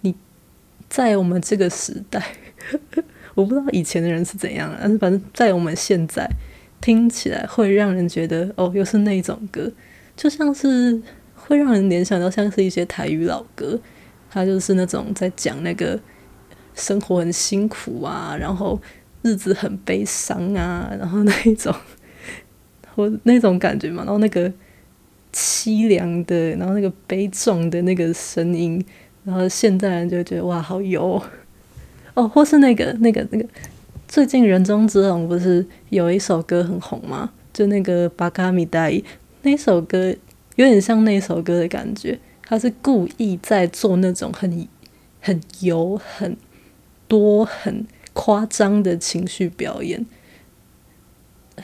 [0.03, 0.15] 你
[0.89, 2.25] 在我们这个时代。
[3.35, 6.31] 我不知道以前的人是怎样的，但是反正在我们现在
[6.81, 9.71] 听起来会让人觉得哦，又是那种歌，
[10.17, 11.01] 就像是
[11.35, 13.79] 会让人联想到像是一些台语老歌，
[14.31, 15.99] 它就是那种在讲那个
[16.75, 18.81] 生活很辛苦啊，然后
[19.23, 21.75] 日子很悲伤啊，然后那一种
[22.95, 24.53] 或那种感觉嘛，然后那个
[25.33, 28.85] 凄凉的，然后那个悲壮的那个声音，
[29.25, 31.23] 然后现代人就觉得哇，好油。
[32.15, 33.47] 哦，或是那个、那个、那个，
[34.11, 37.31] 最近人中之龙不是有一首歌很红吗？
[37.53, 38.91] 就那个《巴卡米黛》
[39.43, 40.13] 那首歌，
[40.57, 42.19] 有点像那首歌的感觉。
[42.43, 44.67] 他是故意在做那种很、
[45.21, 46.37] 很油、很
[47.07, 50.05] 多很夸张的情绪表演。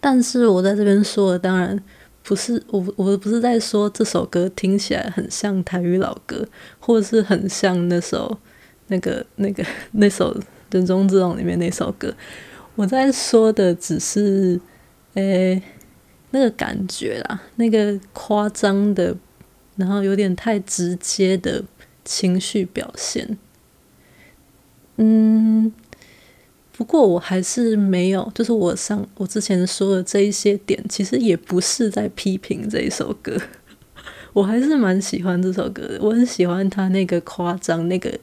[0.00, 1.78] 但是我在这边说的，当然
[2.22, 6.48] 不是我，我不是在说这首歌听起来很像台语老歌，
[6.80, 8.38] 或是很像那首
[8.86, 9.62] 那个那个
[9.92, 10.34] 那首
[10.70, 12.14] 《人中之龙》里面那首歌。
[12.74, 14.60] 我在说的只是，
[15.14, 15.60] 诶、
[16.30, 19.16] 那个感觉啦，那个夸张的，
[19.74, 21.64] 然后有点太直接的
[22.04, 23.36] 情绪表现。
[24.96, 25.72] 嗯，
[26.70, 33.36] 不过我还是没有，就是我上我之前说的这一些点，其实也不是在批评这一首歌，
[34.32, 38.16] 我还是蛮喜欢这首歌的，我很喜欢他那个夸张那个。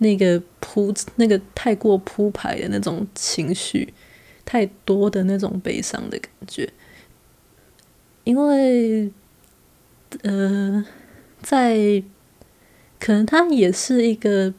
[0.00, 3.92] 那个铺，那个太过铺排的那种情绪，
[4.44, 6.70] 太多的那种悲伤的感觉，
[8.24, 9.10] 因为，
[10.22, 10.84] 呃，
[11.42, 12.02] 在
[12.98, 14.52] 可能它也是一个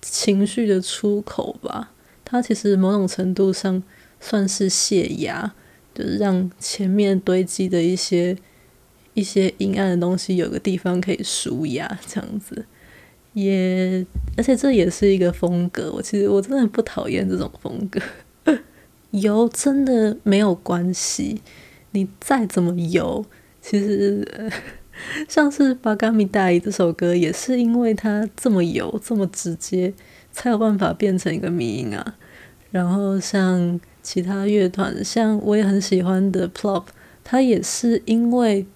[0.00, 1.92] 情绪的出口吧。
[2.24, 3.82] 它其实某种程度上
[4.20, 5.54] 算是泄压，
[5.92, 8.36] 就是让前面堆积的一些
[9.14, 12.66] 一些阴暗的东西有个地方可以舒压，这样子。
[13.36, 15.92] 也，而且这也是一个风格。
[15.92, 18.00] 我其实我真的不讨厌这种风格，
[19.12, 21.42] 油真的没有关系。
[21.90, 23.22] 你再怎么油，
[23.60, 24.26] 其实
[25.28, 29.92] 像是《巴嘎米大伊》这首歌，也是因为它这么油、这么直接，
[30.32, 32.16] 才有办法变成一个迷音啊。
[32.70, 36.84] 然后像其他乐团，像我也很喜欢的 Plop，
[37.22, 38.66] 它也是因为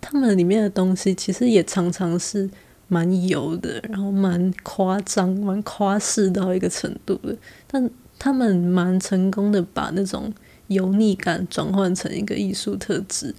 [0.00, 2.48] 他们里面的东西，其实也常常是。
[2.88, 10.32] 蛮油的，然后蛮夸张、蛮夸饰到一个程度的，但他们蛮成功的把那种
[10.68, 13.34] 油腻感转换成一个艺术特质。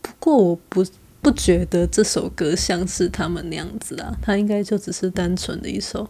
[0.00, 0.84] 不过我不
[1.20, 6.08] 不觉得这首歌像是他们那样子啊，它应该就只是单纯的一首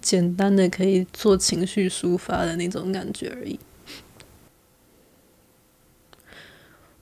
[0.00, 3.58] 简单的可以做情绪抒发的那种感觉而已。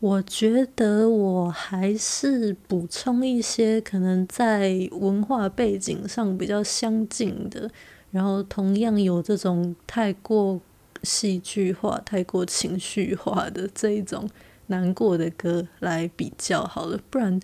[0.03, 7.71] 我觉得我还是补充一些可能在文化背景上比较相近的，
[8.11, 10.61] 然后同样有这种太过
[11.05, 14.29] 戏剧化、太过情绪化的这一种
[14.67, 17.39] 难过的歌来比较好了，不然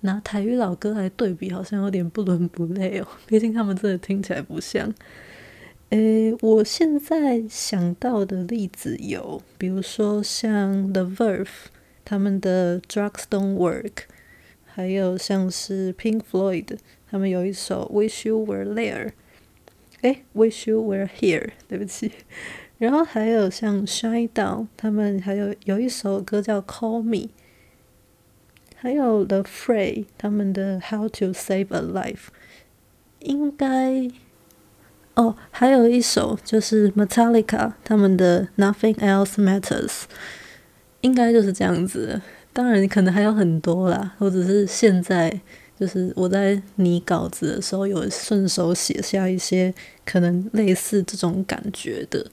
[0.00, 3.06] 拿台语老歌来对比好像有点不伦不类哦。
[3.28, 4.92] 毕竟他们真的听起来不像。
[5.90, 11.46] 诶，我现在想到的例子有，比如说像 The Verve。
[12.05, 14.03] 他们的 Drugs Don't Work，
[14.65, 16.77] 还有像是 Pink Floyd，
[17.09, 19.11] 他们有一首 Wish You Were There，
[20.01, 22.11] 诶，Wish You Were Here，对不起。
[22.77, 27.29] 然后还有像 Shinedown，他们还有有一首歌叫 Call Me，
[28.75, 32.27] 还有 The Fray，他们的 How to Save a Life，
[33.19, 34.09] 应该
[35.15, 40.03] 哦，还有一首就是 Metallica，他们的 Nothing Else Matters。
[41.02, 42.20] 应该就是这样子，
[42.52, 45.40] 当然可能还有很多啦，或者是现在
[45.78, 49.74] 就是我在拟稿子的时候有顺手写下一些
[50.04, 52.24] 可能类似这种感觉的，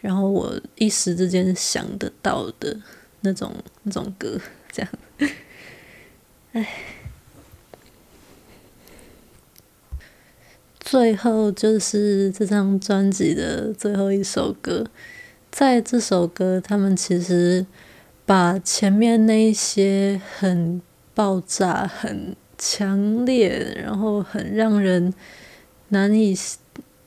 [0.00, 2.76] 然后我一时之间想得到的
[3.22, 3.52] 那种
[3.82, 4.38] 那种歌，
[4.70, 4.90] 这样，
[6.52, 6.68] 唉，
[10.78, 14.86] 最后就是这张专辑的最后一首歌，
[15.50, 17.66] 在这首歌他们其实。
[18.26, 20.80] 把前面那些很
[21.14, 25.12] 爆炸、很强烈，然后很让人
[25.88, 26.36] 难以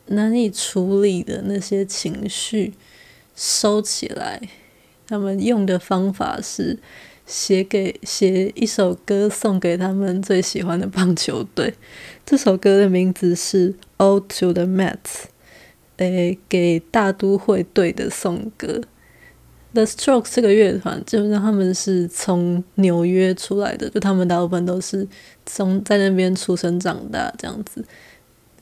[0.07, 2.74] 难以处理的那些情绪
[3.36, 4.39] 收起来，
[5.07, 6.78] 他们用的方法是
[7.26, 11.74] 写给写一首歌送给他们最喜欢的棒球队。
[12.26, 14.93] 这首歌的名字是《Ode to the Mets》，
[15.97, 18.82] 诶，给大都会队的颂歌。
[19.74, 25.07] The Strokes 这个乐团，基本上他们是从纽约出来的，就他们大部分都是
[25.45, 27.84] 从在那边出生长大这样子。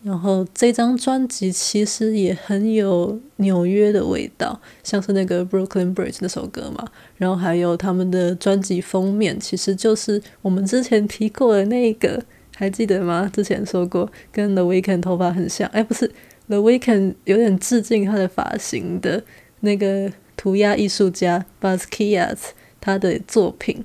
[0.03, 6.85] 然后这张专辑其实也很有纽约的味道，像是那个 Brooklyn Bridge 那首歌嘛。
[7.17, 12.21] 然后还有他们的专辑封面，其实就是我们之前提过的那个，
[12.55, 13.31] 还记得吗？
[13.33, 16.11] 之前说过跟 The Weeknd 头发很像，哎，不是
[16.49, 19.23] The Weeknd 有点致敬他的发型的
[19.61, 20.11] 那个。
[20.37, 22.37] 涂鸦艺术家 Basquiat
[22.79, 23.83] 他的作品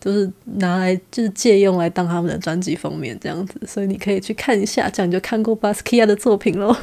[0.00, 6.74] 就是拿来就是借用来当他们的专辑封面这样子，所以你可以去看一下，这样就看过 Basquiat 的作品喽。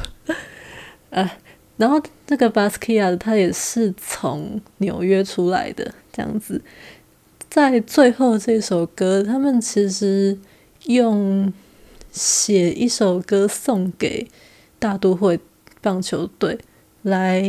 [1.10, 1.38] 啊，
[1.76, 6.62] 然后这个 Basquiat 他也是从纽约出来的这样子，
[7.50, 10.38] 在最后这首歌，他们其实
[10.84, 11.52] 用
[12.12, 14.28] 写一首歌送给
[14.78, 15.40] 大都会
[15.80, 16.56] 棒球队，
[17.02, 17.42] 来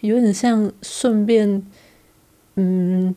[0.00, 1.62] 有点像顺便，
[2.56, 3.14] 嗯，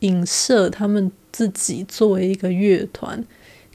[0.00, 3.24] 影射他们自己作为一个乐团，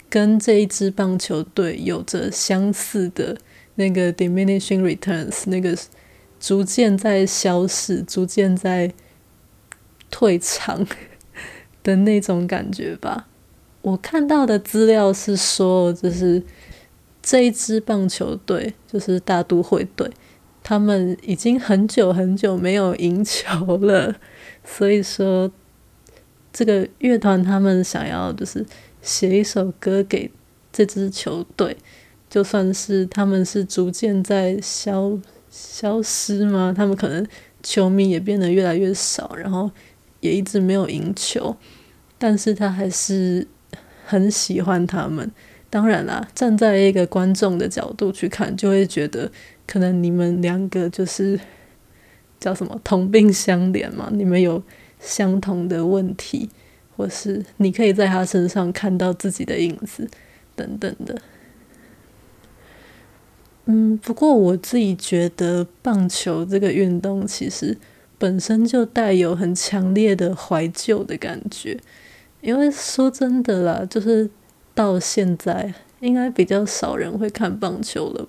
[0.09, 3.37] 跟这一支棒球队有着相似的
[3.75, 5.77] 那个 diminishing returns，那个
[6.39, 8.93] 逐渐在消逝、逐渐在
[10.11, 10.85] 退场
[11.83, 13.27] 的那种感觉吧。
[13.81, 16.41] 我看到的资料是说，就是
[17.21, 20.09] 这一支棒球队，就是大都会队，
[20.65, 24.15] 他们已经很久很久没有赢球了，
[24.65, 25.51] 所以说
[26.51, 28.65] 这个乐团他们想要就是
[29.03, 30.31] 写一首歌给
[30.73, 31.77] 这支球队，
[32.27, 35.15] 就算是他们是逐渐在消
[35.51, 36.73] 消失吗？
[36.75, 37.23] 他们可能
[37.61, 39.69] 球迷也变得越来越少，然后
[40.21, 41.55] 也一直没有赢球，
[42.17, 43.47] 但是他还是。
[44.07, 45.31] 很喜欢他们，
[45.67, 49.31] 当然啦，站在一个观众的角度去看，就会觉得
[49.67, 51.39] 可能你们两个就是
[52.39, 54.61] 叫什么同病相怜嘛，你们有
[54.99, 56.49] 相同的问题，
[56.95, 60.09] 或是你可以在他身上看到自己的影子
[60.55, 61.17] 等等的。
[63.65, 67.75] 嗯，不过我自己觉得棒球这个运动其实
[68.19, 71.79] 本身就带有很强烈的怀旧的感觉。
[72.41, 74.29] 因为说真的啦，就是
[74.75, 78.27] 到现在应该比较少人会看棒球了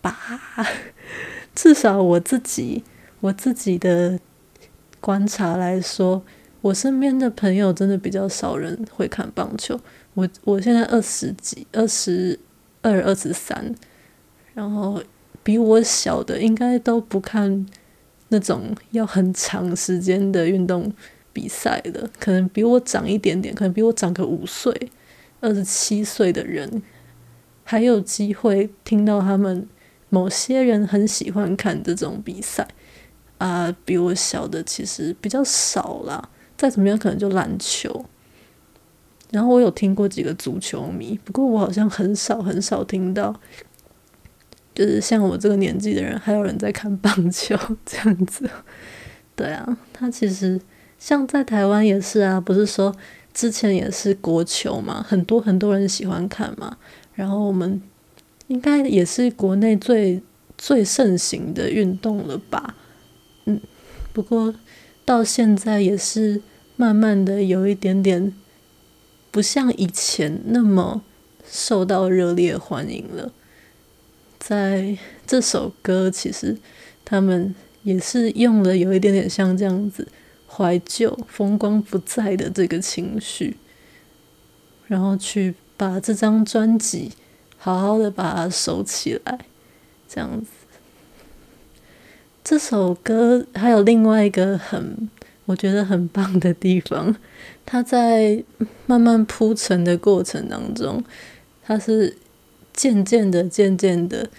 [0.00, 0.40] 吧？
[1.54, 2.82] 至少我自己
[3.20, 4.18] 我自己的
[5.00, 6.22] 观察来说，
[6.60, 9.78] 我身边的朋友真的比较少人会看棒球。
[10.14, 12.38] 我我现在二十几、二十
[12.82, 13.74] 二、二十三，
[14.54, 15.02] 然后
[15.42, 17.66] 比我小的应该都不看
[18.28, 20.92] 那种要很长时间的运动。
[21.32, 24.90] 比赛的可能比我长一点点，可能比我长个五岁、
[25.40, 26.82] 二十七岁的人，
[27.62, 29.64] 还有机会听到他们
[30.10, 32.68] 某些人很喜欢看这种比赛
[33.38, 33.74] 啊。
[33.86, 38.04] 比我小的其实比较少啦，再怎么样可能就篮球。
[39.30, 43.34] 然后我有听过几个足球迷，不过我好像很少很少听到，
[44.74, 47.56] 就是像我这个年纪的人，还有人在看棒球
[47.86, 48.50] 这样子。
[49.34, 50.60] 对啊，他其实。
[50.98, 52.94] 像在台湾也是啊，不是说
[53.32, 56.76] 之前也是国球嘛，很多很多人喜欢看嘛。
[57.14, 57.80] 然后我们
[58.50, 60.20] 应该也是国内最
[60.58, 62.74] 最盛行的运动了吧？
[63.44, 63.60] 嗯，
[64.12, 64.52] 不过
[65.04, 66.42] 到现在也是
[66.74, 68.34] 慢慢的有一点点
[69.30, 71.02] 不像以前那么
[71.48, 73.32] 受到热烈欢迎了。
[74.40, 76.58] 在这首歌，其实
[77.04, 80.08] 他们也是用了有一点点像这样子。
[80.52, 83.56] 怀旧、风光不再的这个情绪，
[84.88, 87.12] 然后去把这张专辑
[87.62, 89.38] 好好的把它收起来，
[90.08, 90.46] 这样子。
[92.42, 95.08] 这首歌还有另外一个很
[95.44, 97.14] 我觉得很棒的地方，
[97.66, 98.42] 它在
[98.86, 101.04] 慢慢铺陈的过程当中，
[101.62, 102.16] 它是
[102.72, 104.30] 渐渐的、渐渐的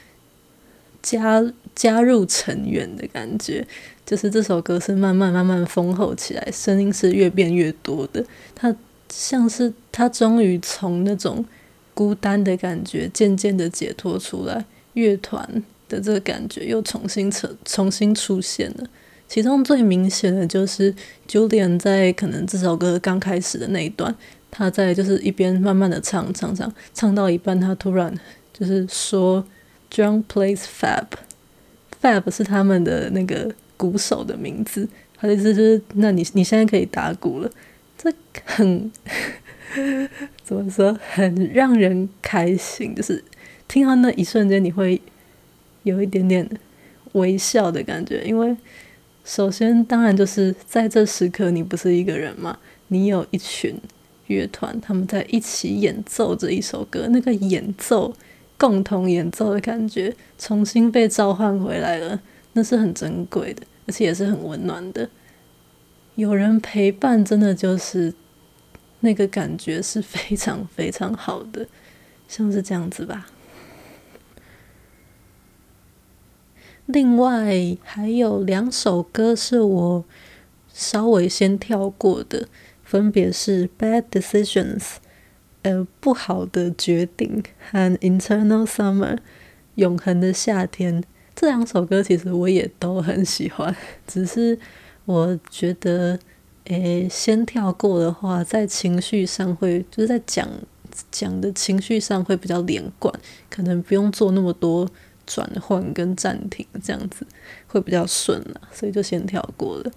[1.03, 1.43] 加
[1.75, 3.65] 加入成员的感觉。
[4.03, 8.25] 就是这首歌是慢慢慢慢丰厚起来，声音是越变越多的。
[8.55, 8.75] 它
[9.09, 11.45] 像是它终于从那种
[11.93, 18.87] 孤单的感觉渐渐的解脱出来，乐团的这个感觉又重新成重新出现了。
[19.27, 20.93] 其中最明显的就是
[21.27, 24.13] Julian 在可能这首歌刚开始的那一段，
[24.49, 28.13] 他在就是一边慢慢的唱唱唱，唱到一半，他突然
[28.53, 29.45] 就是说
[29.89, 33.53] John plays Fab，Fab 是他们的那个。
[33.81, 34.87] 鼓手的名字，
[35.17, 37.49] 他的意思就是，那你你现在可以打鼓了，
[37.97, 38.13] 这
[38.45, 38.91] 很
[40.51, 43.23] 怎么说，很让人开心，就是
[43.69, 45.01] 听到那一瞬间，你会
[45.83, 46.45] 有一点点
[47.13, 48.53] 微笑的感觉，因为
[49.23, 53.79] 首先当然就是在这时刻，你不是一个人嘛，你有一群
[54.27, 58.13] 乐团，他们在一起演奏这一首歌，那个演奏
[58.57, 62.19] 共同演奏的感觉，重新被召唤回来了，
[62.51, 63.61] 那是很珍贵的。
[63.87, 65.09] 而且也是很温暖的，
[66.15, 68.13] 有人陪伴，真的就是
[69.01, 71.67] 那个感觉是非常非常好的，
[72.27, 73.27] 像是这样子吧。
[76.87, 80.03] 另外还有两首歌是我
[80.73, 82.47] 稍微先跳过的，
[82.83, 84.79] 分别是《Bad Decisions》
[85.61, 89.15] 呃不好的决定和《Internal Summer》
[89.75, 91.03] 永恒的夏天。
[91.33, 93.73] 这两首歌其实我也都很喜欢，
[94.05, 94.59] 只是
[95.05, 96.19] 我觉得，
[96.65, 100.47] 诶，先跳过的话，在情绪上会就是在讲
[101.09, 103.13] 讲的情绪上会比较连贯，
[103.49, 104.89] 可能不用做那么多
[105.25, 107.25] 转换跟暂停，这样子
[107.67, 109.91] 会比较顺了，所以就先跳过了。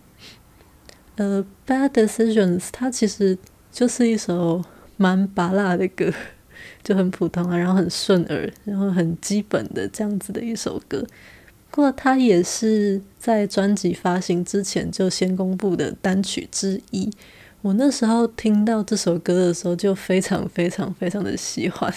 [1.16, 3.38] 呃，Bad Decisions，它其实
[3.70, 4.64] 就是一首
[4.96, 6.12] 蛮拔辣的歌，
[6.82, 11.06] 就很普通啊，然后很顺耳，然后很基本的这样子的一首歌。
[11.75, 17.11] 不过它也是在专辑发行之前就先公布的单曲之一。
[17.62, 21.93] 我那时候听到这首歌的时候，就非常非常非常的喜欢。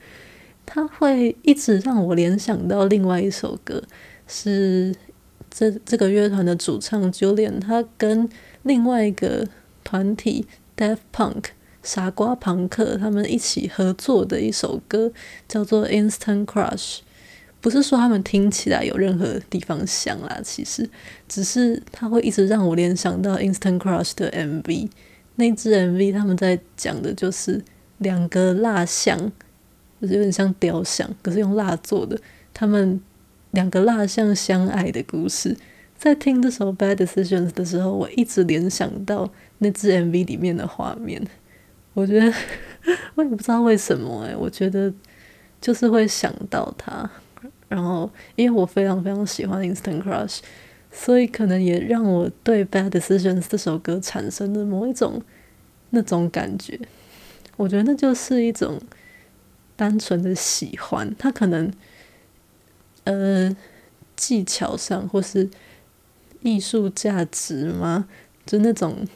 [0.66, 3.82] 它会一直让我联想到另外一首歌，
[4.28, 4.94] 是
[5.50, 8.28] 这这个乐团的主唱 Julian，他跟
[8.64, 9.48] 另外一个
[9.82, 10.46] 团体
[10.76, 11.44] Deaf Punk
[11.82, 15.10] 傻瓜朋克他们一起合作的一首歌，
[15.48, 16.98] 叫做 Instant Crush。
[17.64, 20.86] 不是说他们听起来有任何地方像啦，其实
[21.26, 24.90] 只是他会一直让我联想到 Instant Crush 的 MV。
[25.36, 27.64] 那支 MV 他们在讲的就是
[27.96, 29.18] 两个蜡像，
[29.98, 32.20] 就是有点像雕像，可是用蜡做的。
[32.52, 33.00] 他们
[33.52, 35.56] 两个蜡像相爱的故事。
[35.96, 41.26] 在听这首《Bad Decisions》的时候，我一直联想到那支 MV 里面的画面。
[41.94, 42.30] 我觉得
[43.16, 44.92] 我也不知道为什么诶，我觉得
[45.62, 47.10] 就是会想到他。
[47.74, 50.38] 然后，因为我非常非常喜欢《Instant Crush》，
[50.92, 55.20] 所以可能也让我对《Bad Decisions》这首歌产生了某一种
[55.90, 56.78] 那种感觉。
[57.56, 58.80] 我觉得那就是一种
[59.76, 61.14] 单纯的喜欢。
[61.18, 61.72] 他可能
[63.04, 63.56] 呃
[64.14, 65.50] 技巧上或是。
[66.46, 68.06] 艺术价值吗？
[68.44, 69.08] 就那种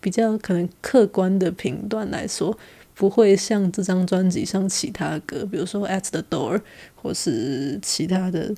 [0.00, 2.56] 比较可能客观的评断来说，
[3.00, 6.58] 不会像这张专辑上其他歌，比如说《At the Door》
[6.94, 8.50] 或是其他的《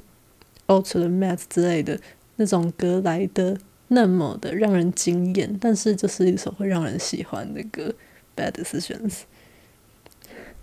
[0.66, 1.96] Out the Mat》之类的
[2.34, 5.56] 那种歌来的那么的让人惊艳。
[5.60, 7.94] 但是，就是一首会让人喜欢的歌，
[8.36, 9.10] 《Bad Decisions》。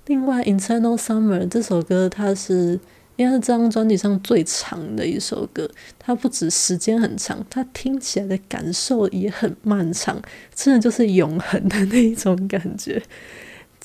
[0.07, 2.81] 另外，《Internal Summer》这首歌，它是。
[3.15, 5.69] 因为是这张专辑上最长的一首歌，
[5.99, 10.21] 它不止时间很长，它听起来的感受也很漫长，
[10.55, 13.03] 真的就是永恒的那一种感觉。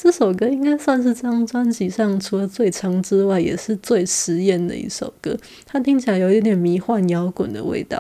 [0.04, 5.34] 这首歌应该算是这张专辑上除了最长之外，也是最实验的一首歌。
[5.64, 7.98] 它听起来有一点迷幻摇滚的味道，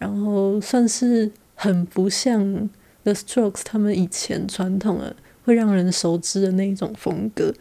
[0.00, 2.68] 然后算是很不像
[3.04, 5.14] The Strokes 他们以前传统的
[5.44, 7.54] 会让人熟知的那一种风格。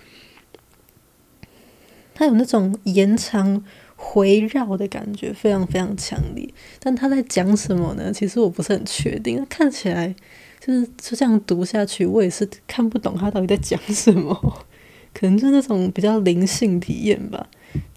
[2.16, 3.64] 它有那种延长
[3.96, 6.52] 回绕的感觉，非常非常强烈。
[6.80, 8.12] 但他在讲什么呢？
[8.12, 9.46] 其实我不是很确定。
[9.48, 10.16] 看起来
[10.62, 14.34] 就是就这样读下去，我也是看不懂他到底在讲什么。
[15.14, 17.46] 可能就是那种比较灵性体验吧，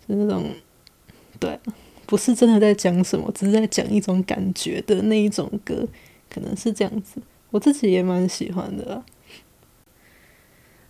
[0.08, 0.50] 就那种
[1.38, 1.60] 对，
[2.06, 5.86] 不是真的在讲什么，只是在讲一种感觉的那一种歌，
[6.28, 7.20] 可能是这样子。
[7.50, 9.04] 我自己也蛮喜欢的啦。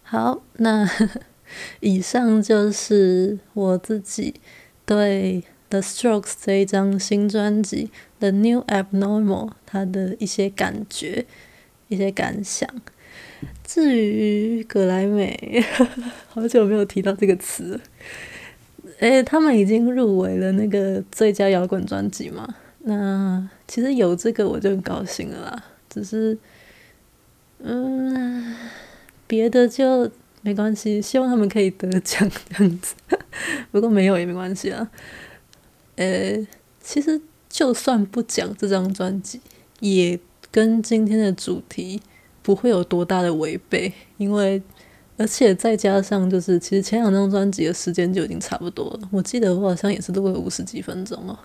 [0.02, 0.88] 好，那。
[1.80, 4.34] 以上就是我自己
[4.86, 11.26] 对 The Strokes 这一张新专辑《The New Abnormal》它的一些感觉、
[11.88, 12.68] 一些感想。
[13.62, 15.64] 至于葛莱美，
[16.28, 17.80] 好久没有提到这个词。
[18.98, 22.46] 诶，他们已经入围了那个最佳摇滚专辑嘛？
[22.80, 25.64] 那其实有这个我就很高兴了啦。
[25.88, 26.36] 只是，
[27.58, 28.54] 嗯，
[29.26, 30.10] 别的就。
[30.46, 32.94] 没关系，希望他们可以得奖这样子。
[33.72, 34.90] 不过没有也没关系啊。
[35.96, 36.36] 呃，
[36.82, 37.18] 其实
[37.48, 39.40] 就算不讲这张专辑，
[39.80, 40.20] 也
[40.54, 42.00] 跟今天的主题
[42.40, 44.62] 不会有多大的违背，因为
[45.16, 49.08] 而且再加上就是，其实前两张专辑的时间就已经差不多了。
[49.10, 51.36] 我记得我好像也是录了五十几分钟哦。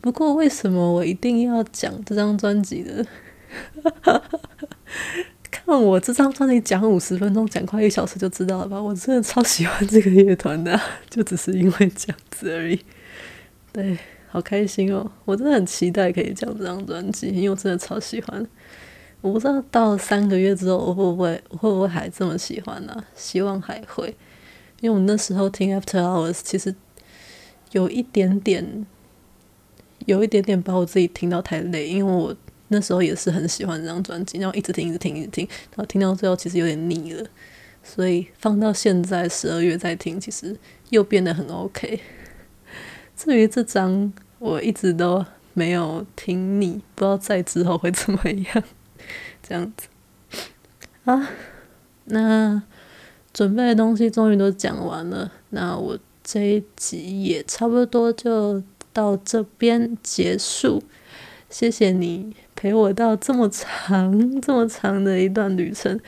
[0.00, 3.06] 不过为什么我一定要讲这张专辑的？
[5.50, 8.80] 看我这张专辑讲五十分钟，讲快一小时就知道了吧？
[8.80, 10.80] 我真的超喜欢这个乐团的，
[11.10, 12.80] 就只是因为这样子而已。
[13.74, 13.98] 对，
[14.32, 15.12] 好开心哦！
[15.26, 18.46] 我真的很期待可以讲这张专辑，因为我真的超喜欢。
[19.20, 23.04] 我不知道到三个月之后，我会不会会不会还这么喜欢呢？
[23.14, 24.16] 希望还会，
[24.80, 26.74] 因为我那时候听 After Hours，其实
[27.72, 28.86] 有一点点，
[30.06, 32.34] 有一点点把我自己听到太累，因为我。
[32.74, 37.28] 那时候也是很喜欢这张专辑，然后一直听，一直听，一直听，然后听到最后其实有点腻了，
[37.84, 40.56] 所以放到现在十二月再听，其实
[40.88, 42.00] 又变得很 OK。
[43.14, 44.10] 至于这张，
[44.42, 45.24] 我一直都
[45.54, 48.64] 没有听你，不知道在之后会怎么样。
[49.40, 49.86] 这样子
[51.04, 51.30] 啊，
[52.06, 52.60] 那
[53.32, 58.60] 准备的东西终于都讲完了，那我这一集也差不多就
[58.92, 60.82] 到这边结束。
[61.48, 66.00] 谢谢你陪我到这么长、这么长的一段旅程，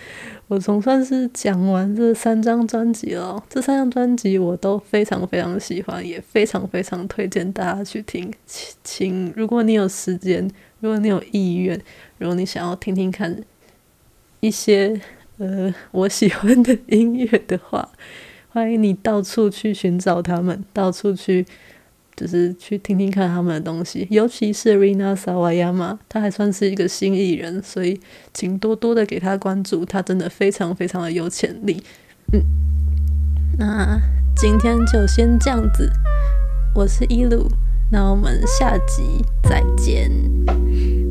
[0.55, 3.43] 我总算是讲完这三张专辑了。
[3.51, 8.33] 这三张专辑我都非常非常喜欢，也非常非常推荐大家去听。
[8.85, 10.49] 请，如果你有时间，
[10.79, 11.77] 如果你有意愿，
[12.19, 13.37] 如果你想要听听看
[14.39, 15.01] 一些
[15.39, 17.91] 呃我喜欢的音乐的话，
[18.51, 21.45] 欢迎你到处去寻找他们，到处去。
[22.17, 28.01] 就是去听听看他们的东西，尤其是 Rina Sawayama，他还算是一个新艺人，所以
[28.33, 31.83] 请多多的给他关注，他真的非常非常的有潜力。
[32.33, 32.41] 嗯，
[33.59, 34.01] 那
[34.37, 35.91] 今天就先这样子，
[36.75, 37.49] 我是一路，
[37.91, 41.04] 那我们下集再见。